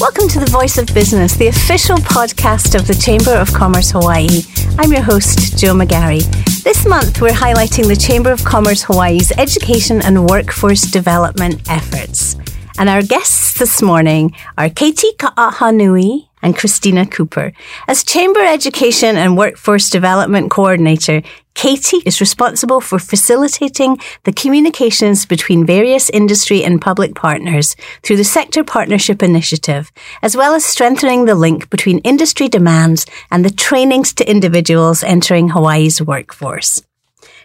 Welcome 0.00 0.28
to 0.28 0.40
the 0.40 0.50
Voice 0.50 0.78
of 0.78 0.86
Business, 0.94 1.36
the 1.36 1.48
official 1.48 1.98
podcast 1.98 2.74
of 2.74 2.86
the 2.86 2.94
Chamber 2.94 3.32
of 3.32 3.52
Commerce 3.52 3.90
Hawaii. 3.90 4.28
I'm 4.78 4.90
your 4.90 5.02
host, 5.02 5.58
Jo 5.58 5.74
McGarry. 5.74 6.22
This 6.64 6.86
month, 6.86 7.20
we're 7.20 7.32
highlighting 7.32 7.86
the 7.86 7.94
Chamber 7.94 8.32
of 8.32 8.42
Commerce 8.42 8.82
Hawaii's 8.82 9.30
education 9.32 10.00
and 10.00 10.26
workforce 10.26 10.80
development 10.90 11.68
efforts. 11.68 12.36
And 12.78 12.88
our 12.88 13.02
guests 13.02 13.58
this 13.58 13.82
morning 13.82 14.34
are 14.56 14.70
Katie 14.70 15.12
Ka'ahanui 15.18 16.28
and 16.40 16.56
Christina 16.56 17.04
Cooper. 17.04 17.52
As 17.86 18.02
Chamber 18.02 18.40
Education 18.40 19.16
and 19.16 19.36
Workforce 19.36 19.90
Development 19.90 20.50
Coordinator, 20.50 21.20
Katie 21.60 22.00
is 22.06 22.22
responsible 22.22 22.80
for 22.80 22.98
facilitating 22.98 23.98
the 24.24 24.32
communications 24.32 25.26
between 25.26 25.66
various 25.66 26.08
industry 26.08 26.64
and 26.64 26.80
public 26.80 27.14
partners 27.14 27.76
through 28.02 28.16
the 28.16 28.24
Sector 28.24 28.64
Partnership 28.64 29.22
Initiative, 29.22 29.92
as 30.22 30.34
well 30.34 30.54
as 30.54 30.64
strengthening 30.64 31.26
the 31.26 31.34
link 31.34 31.68
between 31.68 31.98
industry 31.98 32.48
demands 32.48 33.04
and 33.30 33.44
the 33.44 33.50
trainings 33.50 34.14
to 34.14 34.30
individuals 34.30 35.02
entering 35.02 35.50
Hawaii's 35.50 36.00
workforce. 36.00 36.80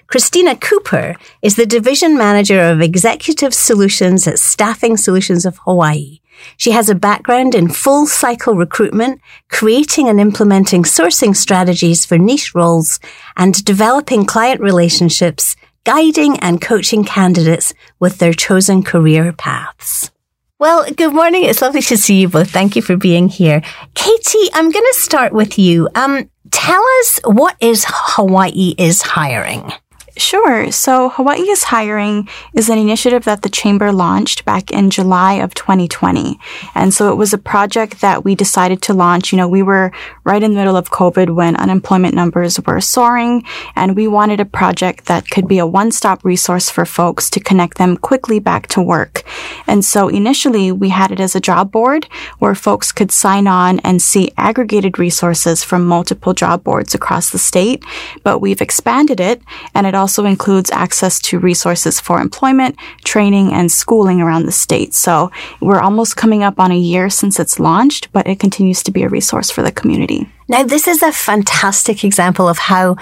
Christina 0.07 0.55
Cooper 0.55 1.17
is 1.41 1.57
the 1.57 1.65
Division 1.65 2.17
Manager 2.17 2.61
of 2.61 2.79
Executive 2.79 3.53
Solutions 3.53 4.29
at 4.29 4.39
Staffing 4.39 4.95
Solutions 4.95 5.45
of 5.45 5.57
Hawaii. 5.65 6.19
She 6.57 6.71
has 6.71 6.89
a 6.89 6.95
background 6.95 7.55
in 7.55 7.69
full 7.69 8.07
cycle 8.07 8.55
recruitment, 8.55 9.21
creating 9.49 10.07
and 10.09 10.19
implementing 10.19 10.83
sourcing 10.83 11.35
strategies 11.35 12.05
for 12.05 12.17
niche 12.17 12.55
roles, 12.55 12.99
and 13.35 13.63
developing 13.65 14.25
client 14.25 14.61
relationships, 14.61 15.55
guiding 15.83 16.39
and 16.39 16.61
coaching 16.61 17.03
candidates 17.03 17.73
with 17.99 18.17
their 18.17 18.33
chosen 18.33 18.83
career 18.83 19.33
paths. 19.33 20.11
Well, 20.57 20.89
good 20.93 21.13
morning. 21.13 21.43
It's 21.43 21.61
lovely 21.61 21.81
to 21.81 21.97
see 21.97 22.21
you 22.21 22.29
both. 22.29 22.49
Thank 22.49 22.75
you 22.77 22.81
for 22.81 22.95
being 22.95 23.27
here. 23.27 23.61
Katie, 23.93 24.49
I'm 24.53 24.71
going 24.71 24.85
to 24.85 24.99
start 24.99 25.33
with 25.33 25.59
you. 25.59 25.89
Um, 25.95 26.29
tell 26.51 26.81
us 26.99 27.19
what 27.25 27.57
is 27.59 27.85
Hawaii 27.87 28.73
is 28.77 29.01
hiring? 29.01 29.73
Sure. 30.17 30.71
So 30.71 31.09
Hawaii 31.09 31.41
is 31.41 31.63
Hiring 31.63 32.29
is 32.53 32.69
an 32.69 32.77
initiative 32.77 33.25
that 33.25 33.41
the 33.41 33.49
Chamber 33.49 33.91
launched 33.91 34.45
back 34.45 34.71
in 34.71 34.89
July 34.89 35.33
of 35.33 35.53
2020. 35.53 36.39
And 36.73 36.93
so 36.93 37.11
it 37.11 37.15
was 37.15 37.33
a 37.33 37.37
project 37.37 37.99
that 37.99 38.23
we 38.23 38.33
decided 38.33 38.81
to 38.83 38.93
launch. 38.93 39.33
You 39.33 39.37
know, 39.37 39.49
we 39.49 39.61
were 39.61 39.91
right 40.23 40.41
in 40.41 40.51
the 40.51 40.57
middle 40.57 40.77
of 40.77 40.89
COVID 40.89 41.35
when 41.35 41.57
unemployment 41.57 42.15
numbers 42.15 42.57
were 42.61 42.79
soaring 42.79 43.43
and 43.75 43.93
we 43.97 44.07
wanted 44.07 44.39
a 44.39 44.45
project 44.45 45.07
that 45.07 45.29
could 45.29 45.49
be 45.49 45.59
a 45.59 45.67
one-stop 45.67 46.23
resource 46.23 46.69
for 46.69 46.85
folks 46.85 47.29
to 47.31 47.41
connect 47.41 47.77
them 47.77 47.97
quickly 47.97 48.39
back 48.39 48.67
to 48.67 48.81
work. 48.81 49.23
And 49.67 49.83
so 49.83 50.07
initially 50.07 50.71
we 50.71 50.89
had 50.89 51.11
it 51.11 51.19
as 51.19 51.35
a 51.35 51.41
job 51.41 51.73
board 51.73 52.07
where 52.39 52.55
folks 52.55 52.93
could 52.93 53.11
sign 53.11 53.47
on 53.47 53.79
and 53.79 54.01
see 54.01 54.31
aggregated 54.37 54.97
resources 54.97 55.61
from 55.61 55.85
multiple 55.85 56.33
job 56.33 56.63
boards 56.63 56.95
across 56.95 57.31
the 57.31 57.37
state. 57.37 57.83
But 58.23 58.39
we've 58.39 58.61
expanded 58.61 59.19
it 59.19 59.41
and 59.73 59.85
it 59.85 59.93
also 59.93 60.04
also 60.05 60.23
includes 60.25 60.69
access 60.69 61.19
to 61.19 61.39
resources 61.39 61.99
for 61.99 62.21
employment, 62.21 62.75
training, 63.03 63.51
and 63.51 63.71
schooling 63.71 64.21
around 64.21 64.45
the 64.45 64.51
state. 64.51 64.93
So 64.93 65.31
we're 65.61 65.79
almost 65.79 66.15
coming 66.15 66.43
up 66.43 66.59
on 66.59 66.71
a 66.71 66.77
year 66.77 67.09
since 67.09 67.39
it's 67.39 67.59
launched, 67.59 68.11
but 68.11 68.27
it 68.27 68.39
continues 68.39 68.83
to 68.83 68.91
be 68.91 69.01
a 69.01 69.09
resource 69.09 69.49
for 69.49 69.63
the 69.63 69.71
community. 69.71 70.29
Now, 70.47 70.61
this 70.61 70.87
is 70.87 71.01
a 71.01 71.11
fantastic 71.11 72.03
example 72.03 72.47
of 72.47 72.59
how, 72.59 72.97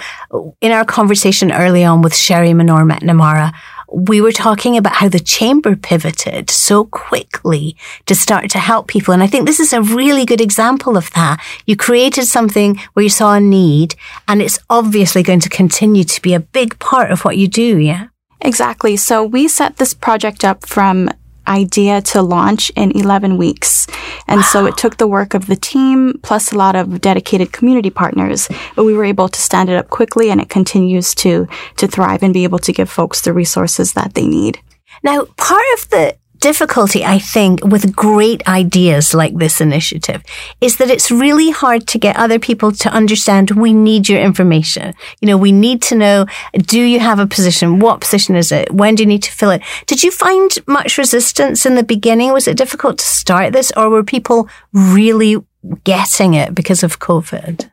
in 0.62 0.72
our 0.72 0.86
conversation 0.86 1.52
early 1.52 1.84
on 1.84 2.00
with 2.00 2.16
Sherry 2.16 2.52
Menor 2.52 2.90
McNamara, 2.90 3.52
we 3.94 4.20
were 4.20 4.32
talking 4.32 4.76
about 4.76 4.94
how 4.94 5.08
the 5.08 5.20
chamber 5.20 5.76
pivoted 5.76 6.50
so 6.50 6.84
quickly 6.84 7.76
to 8.06 8.14
start 8.14 8.50
to 8.50 8.58
help 8.58 8.88
people. 8.88 9.14
And 9.14 9.22
I 9.22 9.26
think 9.26 9.46
this 9.46 9.60
is 9.60 9.72
a 9.72 9.82
really 9.82 10.24
good 10.24 10.40
example 10.40 10.96
of 10.96 11.10
that. 11.12 11.42
You 11.66 11.76
created 11.76 12.26
something 12.26 12.80
where 12.92 13.04
you 13.04 13.08
saw 13.08 13.34
a 13.34 13.40
need 13.40 13.94
and 14.26 14.42
it's 14.42 14.58
obviously 14.68 15.22
going 15.22 15.40
to 15.40 15.48
continue 15.48 16.04
to 16.04 16.22
be 16.22 16.34
a 16.34 16.40
big 16.40 16.78
part 16.78 17.10
of 17.10 17.24
what 17.24 17.36
you 17.36 17.48
do. 17.48 17.78
Yeah. 17.78 18.08
Exactly. 18.40 18.96
So 18.96 19.24
we 19.24 19.48
set 19.48 19.76
this 19.76 19.94
project 19.94 20.44
up 20.44 20.66
from 20.66 21.08
idea 21.46 22.00
to 22.02 22.22
launch 22.22 22.70
in 22.76 22.90
11 22.92 23.36
weeks. 23.36 23.86
And 24.26 24.38
wow. 24.38 24.46
so 24.46 24.66
it 24.66 24.76
took 24.76 24.96
the 24.96 25.06
work 25.06 25.34
of 25.34 25.46
the 25.46 25.56
team 25.56 26.18
plus 26.22 26.52
a 26.52 26.58
lot 26.58 26.76
of 26.76 27.00
dedicated 27.00 27.52
community 27.52 27.90
partners, 27.90 28.48
but 28.76 28.84
we 28.84 28.94
were 28.94 29.04
able 29.04 29.28
to 29.28 29.40
stand 29.40 29.68
it 29.68 29.76
up 29.76 29.90
quickly 29.90 30.30
and 30.30 30.40
it 30.40 30.48
continues 30.48 31.14
to, 31.16 31.46
to 31.76 31.86
thrive 31.86 32.22
and 32.22 32.34
be 32.34 32.44
able 32.44 32.58
to 32.60 32.72
give 32.72 32.90
folks 32.90 33.20
the 33.20 33.32
resources 33.32 33.92
that 33.92 34.14
they 34.14 34.26
need. 34.26 34.58
Now, 35.02 35.26
part 35.36 35.64
of 35.74 35.90
the 35.90 36.16
difficulty, 36.44 37.02
I 37.02 37.18
think, 37.18 37.64
with 37.64 37.96
great 37.96 38.46
ideas 38.46 39.14
like 39.14 39.34
this 39.38 39.62
initiative 39.62 40.22
is 40.60 40.76
that 40.76 40.90
it's 40.90 41.10
really 41.10 41.50
hard 41.50 41.86
to 41.86 41.98
get 41.98 42.16
other 42.16 42.38
people 42.38 42.70
to 42.70 42.90
understand 42.90 43.52
we 43.52 43.72
need 43.72 44.10
your 44.10 44.20
information. 44.20 44.92
You 45.22 45.28
know, 45.28 45.38
we 45.38 45.52
need 45.52 45.80
to 45.88 45.94
know, 45.94 46.26
do 46.52 46.78
you 46.78 47.00
have 47.00 47.18
a 47.18 47.26
position? 47.26 47.78
What 47.78 48.02
position 48.02 48.36
is 48.36 48.52
it? 48.52 48.70
When 48.70 48.94
do 48.94 49.02
you 49.04 49.06
need 49.06 49.22
to 49.22 49.32
fill 49.32 49.52
it? 49.52 49.62
Did 49.86 50.02
you 50.04 50.10
find 50.10 50.50
much 50.66 50.98
resistance 50.98 51.64
in 51.64 51.76
the 51.76 51.82
beginning? 51.82 52.34
Was 52.34 52.46
it 52.46 52.58
difficult 52.58 52.98
to 52.98 53.06
start 53.06 53.54
this 53.54 53.72
or 53.74 53.88
were 53.88 54.04
people 54.04 54.46
really 54.74 55.36
getting 55.84 56.34
it 56.34 56.54
because 56.54 56.82
of 56.82 56.98
COVID? 56.98 57.70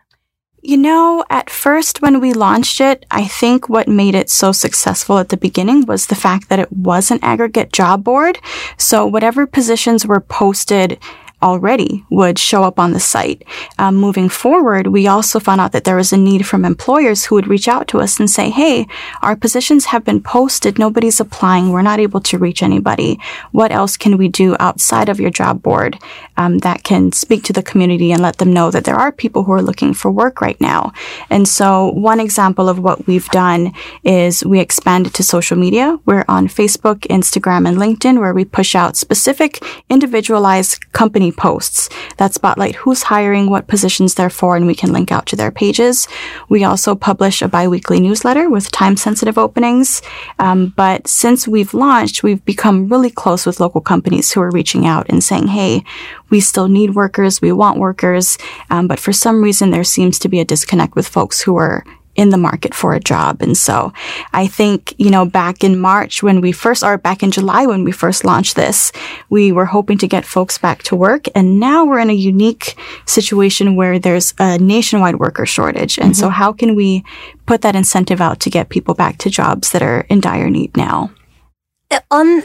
You 0.64 0.78
know, 0.78 1.26
at 1.32 1.50
first 1.50 2.04
when 2.04 2.20
we 2.20 2.34
launched 2.34 2.82
it, 2.82 3.08
I 3.10 3.26
think 3.26 3.68
what 3.68 3.88
made 3.88 4.14
it 4.14 4.30
so 4.30 4.52
successful 4.52 5.18
at 5.18 5.30
the 5.30 5.38
beginning 5.38 5.88
was 5.88 6.06
the 6.06 6.16
fact 6.16 6.50
that 6.50 6.60
it 6.60 6.72
was 6.72 7.10
an 7.10 7.18
aggregate 7.24 7.74
job 7.74 8.04
board. 8.04 8.38
So 8.78 9.08
whatever 9.08 9.48
positions 9.48 10.06
were 10.06 10.22
posted 10.22 11.00
already 11.42 12.06
would 12.10 12.38
show 12.38 12.64
up 12.64 12.80
on 12.80 12.92
the 12.92 13.00
site. 13.00 13.44
Um, 13.80 13.96
moving 13.96 14.30
forward, 14.30 14.88
we 14.88 15.08
also 15.08 15.40
found 15.40 15.62
out 15.62 15.72
that 15.72 15.84
there 15.84 15.96
was 15.96 16.14
a 16.14 16.18
need 16.18 16.46
from 16.46 16.66
employers 16.66 17.26
who 17.26 17.36
would 17.36 17.48
reach 17.48 17.68
out 17.68 17.88
to 17.90 18.00
us 18.00 18.20
and 18.20 18.30
say, 18.30 18.50
Hey, 18.50 18.88
our 19.22 19.36
positions 19.36 19.86
have 19.86 20.04
been 20.04 20.22
posted. 20.22 20.78
Nobody's 20.78 21.20
applying. 21.20 21.70
We're 21.70 21.82
not 21.82 22.00
able 22.00 22.22
to 22.22 22.38
reach 22.38 22.64
anybody. 22.64 23.20
What 23.52 23.72
else 23.72 23.98
can 23.98 24.18
we 24.18 24.28
do 24.28 24.56
outside 24.60 25.10
of 25.10 25.20
your 25.20 25.30
job 25.30 25.62
board 25.62 25.98
um, 26.38 26.60
that 26.60 26.84
can 26.84 27.12
speak 27.12 27.44
to 27.46 27.54
the 27.54 27.64
community 27.64 28.12
and 28.12 28.22
let 28.22 28.38
them 28.38 28.54
know 28.54 28.72
that 28.72 28.86
there 28.86 28.96
are 28.96 29.12
people 29.12 29.44
who 29.44 29.54
are 29.54 29.62
looking 29.62 29.94
for 29.94 30.12
work 30.12 30.42
right 30.42 30.60
now? 30.62 30.94
And 31.30 31.48
so 31.48 31.92
one 31.92 32.20
example 32.20 32.70
of 32.70 32.80
what 32.80 33.08
we've 33.08 33.30
done 33.30 33.74
is 34.04 34.46
we 34.46 34.60
expanded 34.60 35.14
to 35.16 35.24
social 35.24 35.58
media. 35.58 36.00
We're 36.06 36.26
on 36.28 36.48
Facebook, 36.48 37.00
Instagram, 37.08 37.68
and 37.68 37.78
LinkedIn 37.78 38.20
where 38.20 38.34
we 38.34 38.46
push 38.46 38.76
out 38.76 38.98
specific 38.98 39.64
individualized 39.90 40.92
company 40.92 41.31
posts 41.34 41.90
that 42.18 42.34
spotlight 42.34 42.76
who's 42.76 43.04
hiring, 43.04 43.50
what 43.50 43.68
positions 43.68 44.16
they're 44.16 44.30
for, 44.30 44.56
and 44.56 44.68
we 44.68 44.76
can 44.76 44.92
link 44.92 45.12
out 45.12 45.26
to 45.28 45.36
their 45.36 45.52
pages. 45.52 46.08
We 46.50 46.64
also 46.64 46.96
publish 46.96 47.42
a 47.42 47.48
biweekly 47.48 48.00
newsletter 48.00 48.50
with 48.50 48.72
time 48.72 48.98
sensitive 48.98 49.38
openings. 49.38 50.02
Um, 50.40 50.74
but 50.76 51.08
since 51.08 51.48
we've 51.48 51.74
launched, 51.74 52.24
we've 52.24 52.44
become 52.46 52.88
really 52.88 53.10
close 53.10 53.46
with 53.46 53.60
local 53.60 53.82
companies 53.82 54.32
who 54.32 54.42
are 54.42 54.52
reaching 54.52 54.86
out 54.86 55.08
and 55.10 55.24
saying, 55.24 55.48
Hey, 55.48 55.84
we 56.30 56.40
still 56.40 56.68
need 56.68 56.96
workers. 56.96 57.42
We 57.42 57.52
want 57.52 57.80
workers. 57.80 58.38
Um, 58.70 58.88
but 58.88 59.00
for 59.00 59.14
some 59.14 59.44
reason, 59.44 59.72
there 59.72 59.84
seems 59.84 60.20
to 60.20 60.30
be 60.30 60.40
a 60.40 60.46
disconnect 60.46 60.96
with 60.96 61.08
folks 61.08 61.42
who 61.42 61.56
are 61.58 61.84
in 62.22 62.30
the 62.30 62.38
market 62.38 62.76
for 62.76 62.94
a 62.94 63.00
job. 63.00 63.42
And 63.42 63.58
so 63.58 63.92
I 64.32 64.46
think, 64.46 64.94
you 65.00 65.10
know, 65.10 65.26
back 65.26 65.64
in 65.64 65.80
March 65.80 66.22
when 66.22 66.40
we 66.40 66.52
first, 66.52 66.84
or 66.84 67.00
back 67.00 67.24
in 67.24 67.32
July 67.32 67.66
when 67.66 67.84
we 67.84 67.92
first 67.92 68.24
launched 68.24 68.56
this, 68.56 68.92
we 69.30 69.52
were 69.52 69.66
hoping 69.66 69.98
to 69.98 70.08
get 70.08 70.24
folks 70.24 70.60
back 70.60 70.84
to 70.84 70.96
work. 70.96 71.26
And 71.34 71.60
now 71.60 71.84
we're 71.84 71.98
in 71.98 72.12
a 72.12 72.14
unique 72.14 72.78
situation 73.08 73.76
where 73.76 73.98
there's 73.98 74.36
a 74.38 74.60
nationwide 74.60 75.16
worker 75.16 75.48
shortage. 75.48 75.98
And 75.98 76.12
mm-hmm. 76.12 76.22
so 76.22 76.30
how 76.30 76.54
can 76.54 76.76
we 76.76 77.04
put 77.48 77.64
that 77.64 77.76
incentive 77.76 78.22
out 78.22 78.40
to 78.42 78.52
get 78.52 78.70
people 78.70 78.94
back 78.94 79.18
to 79.20 79.32
jobs 79.32 79.72
that 79.72 79.82
are 79.82 80.02
in 80.02 80.22
dire 80.22 80.52
need 80.52 80.78
now? 80.78 81.10
On 82.10 82.44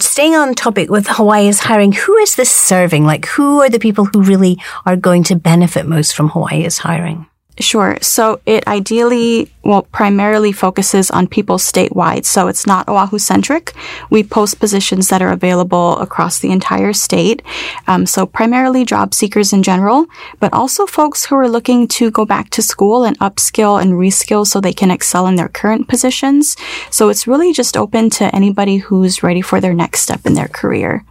staying 0.00 0.34
on 0.34 0.54
topic 0.54 0.90
with 0.90 1.06
Hawaii's 1.06 1.60
hiring, 1.60 1.92
who 1.92 2.16
is 2.16 2.34
this 2.34 2.50
serving? 2.50 3.04
Like, 3.04 3.26
who 3.26 3.60
are 3.60 3.70
the 3.70 3.78
people 3.78 4.06
who 4.06 4.22
really 4.22 4.58
are 4.84 4.96
going 4.96 5.22
to 5.24 5.36
benefit 5.36 5.86
most 5.86 6.16
from 6.16 6.30
Hawaii's 6.30 6.78
hiring? 6.78 7.29
Sure. 7.60 7.98
So 8.00 8.40
it 8.46 8.66
ideally, 8.66 9.50
well, 9.62 9.82
primarily 9.82 10.50
focuses 10.50 11.10
on 11.10 11.26
people 11.26 11.58
statewide. 11.58 12.24
So 12.24 12.48
it's 12.48 12.66
not 12.66 12.88
Oahu 12.88 13.18
centric. 13.18 13.74
We 14.08 14.22
post 14.24 14.58
positions 14.58 15.08
that 15.08 15.20
are 15.20 15.30
available 15.30 15.98
across 15.98 16.38
the 16.38 16.52
entire 16.52 16.94
state. 16.94 17.42
Um, 17.86 18.06
so 18.06 18.24
primarily 18.24 18.86
job 18.86 19.12
seekers 19.12 19.52
in 19.52 19.62
general, 19.62 20.06
but 20.38 20.54
also 20.54 20.86
folks 20.86 21.26
who 21.26 21.36
are 21.36 21.50
looking 21.50 21.86
to 21.88 22.10
go 22.10 22.24
back 22.24 22.48
to 22.50 22.62
school 22.62 23.04
and 23.04 23.18
upskill 23.18 23.80
and 23.80 23.92
reskill 23.92 24.46
so 24.46 24.58
they 24.58 24.72
can 24.72 24.90
excel 24.90 25.26
in 25.26 25.34
their 25.34 25.48
current 25.48 25.86
positions. 25.86 26.56
So 26.90 27.10
it's 27.10 27.26
really 27.26 27.52
just 27.52 27.76
open 27.76 28.08
to 28.10 28.34
anybody 28.34 28.78
who's 28.78 29.22
ready 29.22 29.42
for 29.42 29.60
their 29.60 29.74
next 29.74 30.00
step 30.00 30.24
in 30.24 30.32
their 30.32 30.48
career. 30.48 31.04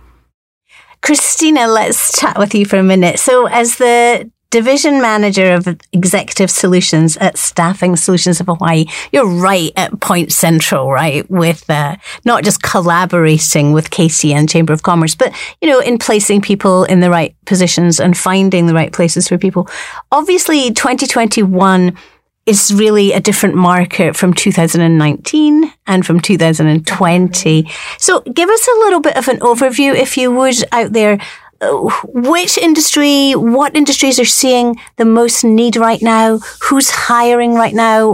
Christina, 1.02 1.68
let's 1.68 2.20
chat 2.20 2.40
with 2.40 2.56
you 2.56 2.66
for 2.66 2.78
a 2.78 2.84
minute. 2.84 3.20
So 3.20 3.46
as 3.46 3.78
the 3.78 4.32
division 4.52 5.00
manager 5.02 5.54
of 5.54 5.68
executive 5.94 6.50
solutions 6.50 7.18
at 7.18 7.38
Staffing 7.38 7.96
Solutions 7.96 8.40
of 8.40 8.48
Hawaii. 8.48 8.86
You're 9.12 9.28
right 9.28 9.72
at 9.76 10.00
Point 10.00 10.32
Central, 10.32 10.92
right? 10.92 11.30
With 11.30 11.70
uh, 11.70 11.98
not 12.26 12.44
just 12.44 12.64
collaborating 12.64 13.74
with 13.74 13.92
KC 13.92 14.32
and 14.32 14.50
Chamber 14.50 14.74
of 14.74 14.84
Commerce, 14.84 15.16
but 15.16 15.34
you 15.62 15.70
know, 15.70 15.80
in 15.80 16.00
placing 16.00 16.42
people 16.42 16.84
in 16.86 17.00
the 17.00 17.10
right 17.10 17.36
positions 17.46 18.00
and 18.00 18.18
finding 18.18 18.66
the 18.66 18.74
right 18.74 18.92
places 18.92 19.28
for 19.28 19.38
people. 19.38 19.70
Obviously, 20.12 20.72
2021 20.72 21.96
is 22.46 22.74
really 22.74 23.14
a 23.14 23.20
different 23.20 23.54
market 23.54 24.16
from 24.16 24.34
2019 24.34 25.72
and 25.86 26.06
from 26.06 26.20
2020. 26.20 27.70
So 28.00 28.22
give 28.22 28.50
us 28.50 28.68
a 28.68 28.80
little 28.80 29.02
bit 29.02 29.16
of 29.16 29.28
an 29.28 29.38
overview, 29.40 29.94
if 29.94 30.18
you 30.18 30.32
would, 30.32 30.56
out 30.72 30.92
there 30.94 31.20
which 31.62 32.58
industry, 32.58 33.34
what 33.34 33.76
industries 33.76 34.20
are 34.20 34.26
seeing 34.26 34.80
the 34.98 35.06
most 35.06 35.44
need 35.44 35.76
right 35.76 36.02
now? 36.02 36.40
Who's 36.70 36.90
hiring 36.90 37.54
right 37.54 37.74
now? 37.74 38.14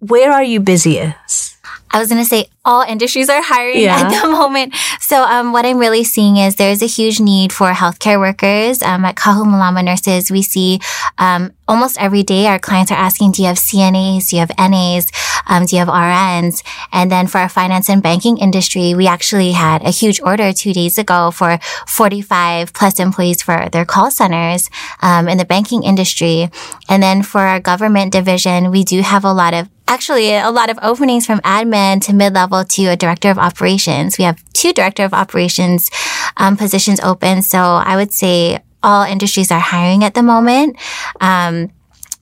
Where 0.00 0.32
are 0.32 0.42
you 0.44 0.60
busiest? 0.60 1.51
I 1.92 1.98
was 1.98 2.08
going 2.08 2.22
to 2.22 2.28
say 2.28 2.46
all 2.64 2.82
industries 2.82 3.28
are 3.28 3.42
hiring 3.42 3.80
yeah. 3.80 4.00
at 4.00 4.22
the 4.22 4.28
moment. 4.28 4.74
So, 5.00 5.22
um, 5.22 5.52
what 5.52 5.66
I'm 5.66 5.78
really 5.78 6.04
seeing 6.04 6.36
is 6.36 6.56
there's 6.56 6.82
a 6.82 6.86
huge 6.86 7.20
need 7.20 7.52
for 7.52 7.72
healthcare 7.72 8.18
workers. 8.18 8.82
Um, 8.82 9.04
at 9.04 9.16
Kahu 9.16 9.44
Malama 9.44 9.84
Nurses, 9.84 10.30
we 10.30 10.42
see, 10.42 10.80
um, 11.18 11.52
almost 11.68 12.00
every 12.00 12.22
day 12.22 12.46
our 12.46 12.58
clients 12.58 12.90
are 12.92 12.98
asking, 12.98 13.32
do 13.32 13.42
you 13.42 13.48
have 13.48 13.56
CNAs? 13.56 14.28
Do 14.28 14.36
you 14.36 14.40
have 14.40 14.52
NAs? 14.58 15.10
Um, 15.46 15.66
do 15.66 15.76
you 15.76 15.80
have 15.80 15.88
RNs? 15.88 16.62
And 16.92 17.10
then 17.10 17.26
for 17.26 17.38
our 17.38 17.48
finance 17.48 17.88
and 17.88 18.02
banking 18.02 18.38
industry, 18.38 18.94
we 18.94 19.06
actually 19.06 19.52
had 19.52 19.82
a 19.82 19.90
huge 19.90 20.20
order 20.22 20.52
two 20.52 20.72
days 20.72 20.98
ago 20.98 21.30
for 21.30 21.58
45 21.86 22.72
plus 22.72 23.00
employees 23.00 23.42
for 23.42 23.68
their 23.70 23.84
call 23.84 24.10
centers, 24.10 24.70
um, 25.02 25.28
in 25.28 25.36
the 25.36 25.44
banking 25.44 25.82
industry. 25.82 26.48
And 26.88 27.02
then 27.02 27.22
for 27.22 27.40
our 27.40 27.60
government 27.60 28.12
division, 28.12 28.70
we 28.70 28.84
do 28.84 29.02
have 29.02 29.24
a 29.24 29.32
lot 29.32 29.52
of 29.52 29.68
actually 29.92 30.34
a 30.34 30.50
lot 30.50 30.70
of 30.70 30.78
openings 30.80 31.26
from 31.26 31.40
admin 31.40 32.00
to 32.06 32.14
mid-level 32.14 32.64
to 32.64 32.86
a 32.86 32.96
director 32.96 33.30
of 33.30 33.38
operations. 33.38 34.16
We 34.16 34.24
have 34.24 34.42
two 34.54 34.72
director 34.72 35.04
of 35.04 35.12
operations 35.12 35.90
um, 36.38 36.56
positions 36.56 36.98
open. 37.00 37.42
So 37.42 37.58
I 37.58 37.96
would 37.96 38.12
say 38.12 38.62
all 38.82 39.04
industries 39.04 39.50
are 39.52 39.60
hiring 39.60 40.02
at 40.02 40.14
the 40.14 40.22
moment. 40.22 40.76
Um, 41.20 41.70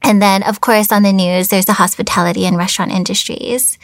and 0.02 0.20
then, 0.20 0.42
of 0.42 0.60
course, 0.60 0.90
on 0.90 1.04
the 1.04 1.12
news, 1.12 1.48
there's 1.48 1.66
the 1.66 1.74
hospitality 1.74 2.44
and 2.44 2.56
restaurant 2.56 2.90
industries. 2.90 3.78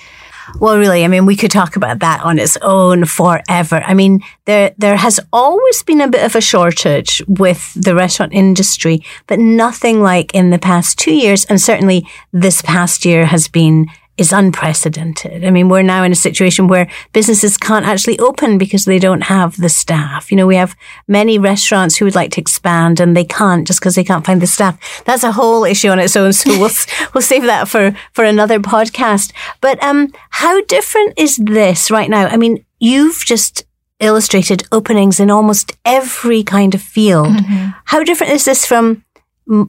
Well, 0.61 0.79
really, 0.79 1.05
I 1.05 1.09
mean, 1.09 1.27
we 1.27 1.37
could 1.37 1.51
talk 1.51 1.77
about 1.77 1.99
that 2.01 2.23
on 2.23 2.39
its 2.39 2.57
own 2.63 3.05
forever. 3.05 3.83
I 3.85 3.95
mean, 3.95 4.21
there, 4.45 4.75
there 4.79 4.97
has 4.97 5.21
always 5.33 5.83
been 5.83 6.01
a 6.01 6.09
bit 6.09 6.25
of 6.25 6.37
a 6.37 6.41
shortage 6.41 7.23
with 7.27 7.73
the 7.75 7.95
restaurant 7.95 8.33
industry, 8.33 9.03
but 9.27 9.39
nothing 9.39 10.01
like 10.01 10.35
in 10.35 10.51
the 10.51 10.59
past 10.59 10.99
two 10.99 11.15
years. 11.15 11.45
And 11.47 11.61
certainly 11.61 12.07
this 12.33 12.63
past 12.63 13.05
year 13.05 13.27
has 13.27 13.49
been 13.49 13.87
is 14.19 14.33
unprecedented. 14.33 15.45
I 15.45 15.51
mean, 15.51 15.69
we're 15.69 15.83
now 15.83 16.03
in 16.03 16.13
a 16.13 16.17
situation 16.17 16.69
where 16.69 16.89
businesses 17.13 17.59
can't 17.59 17.85
actually 17.85 18.19
open 18.19 18.57
because 18.59 18.85
they 18.85 18.99
don't 18.99 19.23
have 19.23 19.57
the 19.61 19.69
staff. 19.69 20.31
You 20.31 20.37
know, 20.37 20.47
we 20.47 20.57
have 20.57 20.75
many 21.07 21.39
restaurants 21.39 21.97
who 21.97 22.07
would 22.07 22.15
like 22.15 22.33
to 22.33 22.41
expand 22.41 22.99
and 22.99 23.17
they 23.17 23.25
can't 23.25 23.67
just 23.67 23.81
because 23.81 23.95
they 23.95 24.05
can't 24.05 24.25
find 24.25 24.41
the 24.41 24.47
staff. 24.47 25.05
That's 25.05 25.23
a 25.23 25.33
whole 25.33 25.65
issue 25.65 25.89
on 25.89 25.99
its 25.99 26.17
own. 26.17 26.27
So 26.37 26.51
we'll, 26.59 26.71
we'll 27.15 27.23
save 27.23 27.45
that 27.45 27.69
for, 27.69 27.97
for 28.13 28.25
another 28.25 28.59
podcast. 28.59 29.33
But, 29.61 29.83
um, 29.83 30.13
how 30.31 30.61
different 30.65 31.15
is 31.17 31.37
this 31.37 31.91
right 31.91 32.11
now? 32.11 32.27
I 32.27 32.37
mean, 32.37 32.65
you've 32.79 33.25
just 33.25 33.65
illustrated 34.01 34.65
openings 34.73 35.21
in 35.21 35.31
almost 35.31 35.73
every 35.85 36.43
kind 36.43 36.75
of 36.75 36.83
field. 36.83 37.29
Mm-hmm. 37.29 37.71
How 37.87 38.03
different 38.03 38.33
is 38.33 38.45
this 38.45 38.67
from 38.67 39.05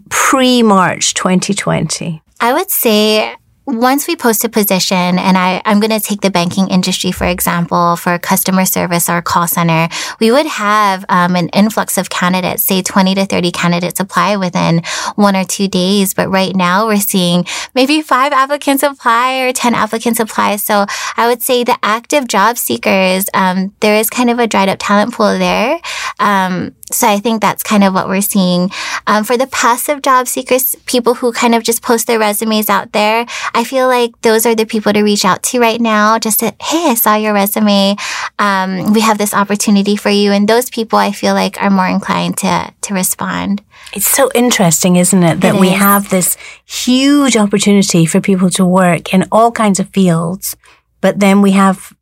pre 0.09 0.63
March 0.63 1.13
2020? 1.13 2.21
I 2.39 2.53
would 2.53 2.69
say 2.69 3.35
once 3.67 4.07
we 4.07 4.15
post 4.15 4.45
a 4.45 4.49
position, 4.49 5.19
and 5.19 5.37
I, 5.37 5.61
I'm 5.65 5.81
going 5.81 5.91
to 5.91 5.99
take 5.99 6.21
the 6.21 6.29
banking 6.29 6.69
industry, 6.69 7.11
for 7.11 7.25
example, 7.25 7.97
for 7.97 8.17
customer 8.17 8.63
service 8.63 9.09
or 9.09 9.21
call 9.21 9.45
center, 9.45 9.89
we 10.21 10.31
would 10.31 10.45
have 10.45 11.03
um, 11.09 11.35
an 11.35 11.49
influx 11.49 11.97
of 11.97 12.09
candidates, 12.09 12.63
say 12.63 12.81
20 12.81 13.15
to 13.15 13.25
30 13.25 13.51
candidates 13.51 13.99
apply 13.99 14.37
within 14.37 14.83
one 15.15 15.35
or 15.35 15.43
two 15.43 15.67
days. 15.67 16.13
But 16.13 16.29
right 16.29 16.55
now 16.55 16.87
we're 16.87 16.95
seeing 16.95 17.45
maybe 17.75 18.01
five 18.01 18.31
applicants 18.31 18.83
apply 18.83 19.41
or 19.41 19.51
10 19.51 19.75
applicants 19.75 20.21
apply. 20.21 20.55
So 20.55 20.85
I 21.17 21.27
would 21.27 21.41
say 21.41 21.65
the 21.65 21.77
active 21.83 22.29
job 22.29 22.57
seekers, 22.57 23.25
um, 23.33 23.75
there 23.81 23.95
is 23.95 24.09
kind 24.09 24.29
of 24.29 24.39
a 24.39 24.47
dried 24.47 24.69
up 24.69 24.77
talent 24.79 25.13
pool 25.13 25.37
there. 25.37 25.81
Um, 26.19 26.73
so 26.91 27.07
I 27.07 27.19
think 27.19 27.41
that's 27.41 27.63
kind 27.63 27.83
of 27.83 27.93
what 27.93 28.07
we're 28.07 28.21
seeing. 28.21 28.71
Um, 29.07 29.23
for 29.23 29.37
the 29.37 29.47
passive 29.47 30.01
job 30.01 30.27
seekers, 30.27 30.75
people 30.85 31.15
who 31.15 31.33
kind 31.33 31.53
of 31.53 31.63
just 31.63 31.81
post 31.81 32.07
their 32.07 32.19
resumes 32.19 32.69
out 32.69 32.93
there, 32.93 33.25
I 33.53 33.63
feel 33.65 33.87
like 33.87 34.19
those 34.21 34.45
are 34.45 34.55
the 34.55 34.65
people 34.65 34.93
to 34.93 35.03
reach 35.03 35.25
out 35.25 35.43
to 35.43 35.59
right 35.59 35.81
now. 35.81 36.17
Just 36.17 36.39
to, 36.39 36.53
hey, 36.61 36.89
I 36.89 36.95
saw 36.95 37.15
your 37.15 37.33
resume. 37.33 37.97
Um, 38.39 38.93
we 38.93 39.01
have 39.01 39.17
this 39.17 39.33
opportunity 39.33 39.97
for 39.97 40.09
you. 40.09 40.31
And 40.31 40.47
those 40.47 40.69
people 40.69 40.97
I 40.97 41.11
feel 41.11 41.33
like 41.33 41.61
are 41.61 41.69
more 41.69 41.87
inclined 41.87 42.37
to, 42.37 42.73
to 42.81 42.93
respond. 42.93 43.63
It's 43.93 44.09
so 44.09 44.29
interesting, 44.33 44.95
isn't 44.95 45.23
it? 45.23 45.41
That 45.41 45.55
it 45.55 45.59
we 45.59 45.69
have 45.69 46.09
this 46.09 46.37
huge 46.65 47.35
opportunity 47.35 48.05
for 48.05 48.21
people 48.21 48.49
to 48.51 48.65
work 48.65 49.13
in 49.13 49.25
all 49.31 49.51
kinds 49.51 49.79
of 49.79 49.89
fields. 49.89 50.55
But 51.01 51.19
then 51.19 51.41
we 51.41 51.51
have 51.51 51.93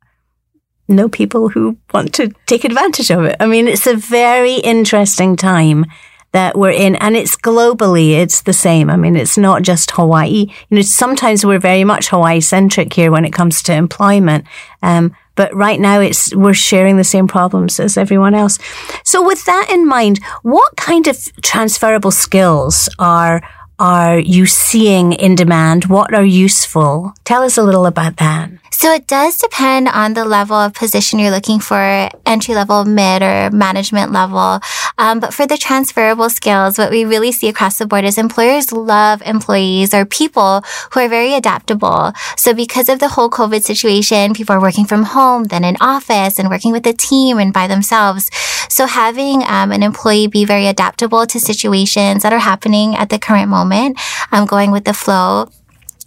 know 0.88 1.08
people 1.08 1.48
who 1.48 1.76
want 1.92 2.14
to 2.14 2.32
take 2.46 2.64
advantage 2.64 3.10
of 3.10 3.24
it. 3.24 3.36
I 3.40 3.46
mean, 3.46 3.68
it's 3.68 3.86
a 3.86 3.96
very 3.96 4.54
interesting 4.54 5.36
time 5.36 5.86
that 6.32 6.58
we're 6.58 6.70
in 6.70 6.96
and 6.96 7.16
it's 7.16 7.36
globally, 7.36 8.10
it's 8.12 8.42
the 8.42 8.52
same. 8.52 8.90
I 8.90 8.96
mean, 8.96 9.16
it's 9.16 9.38
not 9.38 9.62
just 9.62 9.92
Hawaii. 9.92 10.52
You 10.68 10.76
know, 10.76 10.82
sometimes 10.82 11.46
we're 11.46 11.58
very 11.58 11.84
much 11.84 12.08
Hawaii 12.08 12.40
centric 12.40 12.92
here 12.92 13.10
when 13.10 13.24
it 13.24 13.32
comes 13.32 13.62
to 13.62 13.72
employment. 13.72 14.44
Um, 14.82 15.16
but 15.34 15.54
right 15.54 15.80
now 15.80 16.00
it's, 16.00 16.34
we're 16.34 16.54
sharing 16.54 16.96
the 16.96 17.04
same 17.04 17.28
problems 17.28 17.78
as 17.80 17.96
everyone 17.96 18.34
else. 18.34 18.58
So 19.04 19.24
with 19.24 19.44
that 19.46 19.68
in 19.70 19.86
mind, 19.86 20.20
what 20.42 20.76
kind 20.76 21.06
of 21.06 21.16
transferable 21.42 22.10
skills 22.10 22.88
are, 22.98 23.42
are 23.78 24.18
you 24.18 24.46
seeing 24.46 25.12
in 25.12 25.34
demand? 25.34 25.86
What 25.86 26.14
are 26.14 26.24
useful? 26.24 27.12
Tell 27.24 27.42
us 27.42 27.58
a 27.58 27.62
little 27.62 27.86
about 27.86 28.16
that. 28.16 28.50
So 28.70 28.92
it 28.92 29.06
does 29.06 29.38
depend 29.38 29.88
on 29.88 30.14
the 30.14 30.24
level 30.24 30.56
of 30.56 30.74
position 30.74 31.18
you're 31.18 31.30
looking 31.30 31.60
for, 31.60 32.10
entry 32.26 32.54
level, 32.54 32.84
mid, 32.84 33.22
or 33.22 33.50
management 33.50 34.12
level. 34.12 34.60
Um, 34.98 35.18
but 35.18 35.32
for 35.32 35.46
the 35.46 35.56
transferable 35.56 36.28
skills, 36.28 36.78
what 36.78 36.90
we 36.90 37.04
really 37.04 37.32
see 37.32 37.48
across 37.48 37.78
the 37.78 37.86
board 37.86 38.04
is 38.04 38.18
employers 38.18 38.72
love 38.72 39.22
employees 39.22 39.94
or 39.94 40.04
people 40.04 40.62
who 40.92 41.00
are 41.00 41.08
very 41.08 41.34
adaptable. 41.34 42.12
So 42.36 42.54
because 42.54 42.88
of 42.88 42.98
the 42.98 43.08
whole 43.08 43.30
COVID 43.30 43.62
situation, 43.62 44.34
people 44.34 44.54
are 44.54 44.60
working 44.60 44.84
from 44.84 45.04
home, 45.04 45.44
then 45.44 45.64
in 45.64 45.76
office, 45.80 46.38
and 46.38 46.50
working 46.50 46.72
with 46.72 46.86
a 46.86 46.92
team 46.92 47.38
and 47.38 47.52
by 47.52 47.66
themselves. 47.66 48.30
So 48.68 48.86
having 48.86 49.42
um, 49.44 49.72
an 49.72 49.82
employee 49.82 50.26
be 50.26 50.44
very 50.44 50.66
adaptable 50.66 51.26
to 51.26 51.40
situations 51.40 52.22
that 52.22 52.32
are 52.32 52.38
happening 52.38 52.94
at 52.94 53.08
the 53.08 53.18
current 53.18 53.48
moment, 53.48 53.65
um, 53.72 54.46
going 54.46 54.70
with 54.70 54.84
the 54.84 54.94
flow 54.94 55.48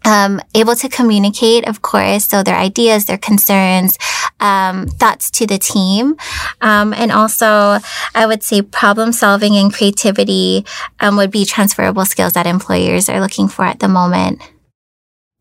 um, 0.05 0.41
able 0.55 0.75
to 0.75 0.89
communicate, 0.89 1.67
of 1.67 1.81
course, 1.81 2.25
so 2.25 2.43
their 2.43 2.55
ideas, 2.55 3.05
their 3.05 3.17
concerns, 3.17 3.97
um, 4.39 4.87
thoughts 4.87 5.29
to 5.31 5.45
the 5.45 5.57
team, 5.57 6.15
um, 6.61 6.93
and 6.93 7.11
also 7.11 7.79
I 8.15 8.25
would 8.25 8.43
say 8.43 8.61
problem 8.61 9.11
solving 9.11 9.55
and 9.55 9.73
creativity 9.73 10.65
um, 10.99 11.17
would 11.17 11.31
be 11.31 11.45
transferable 11.45 12.05
skills 12.05 12.33
that 12.33 12.47
employers 12.47 13.09
are 13.09 13.19
looking 13.19 13.47
for 13.47 13.65
at 13.65 13.79
the 13.79 13.87
moment. 13.87 14.41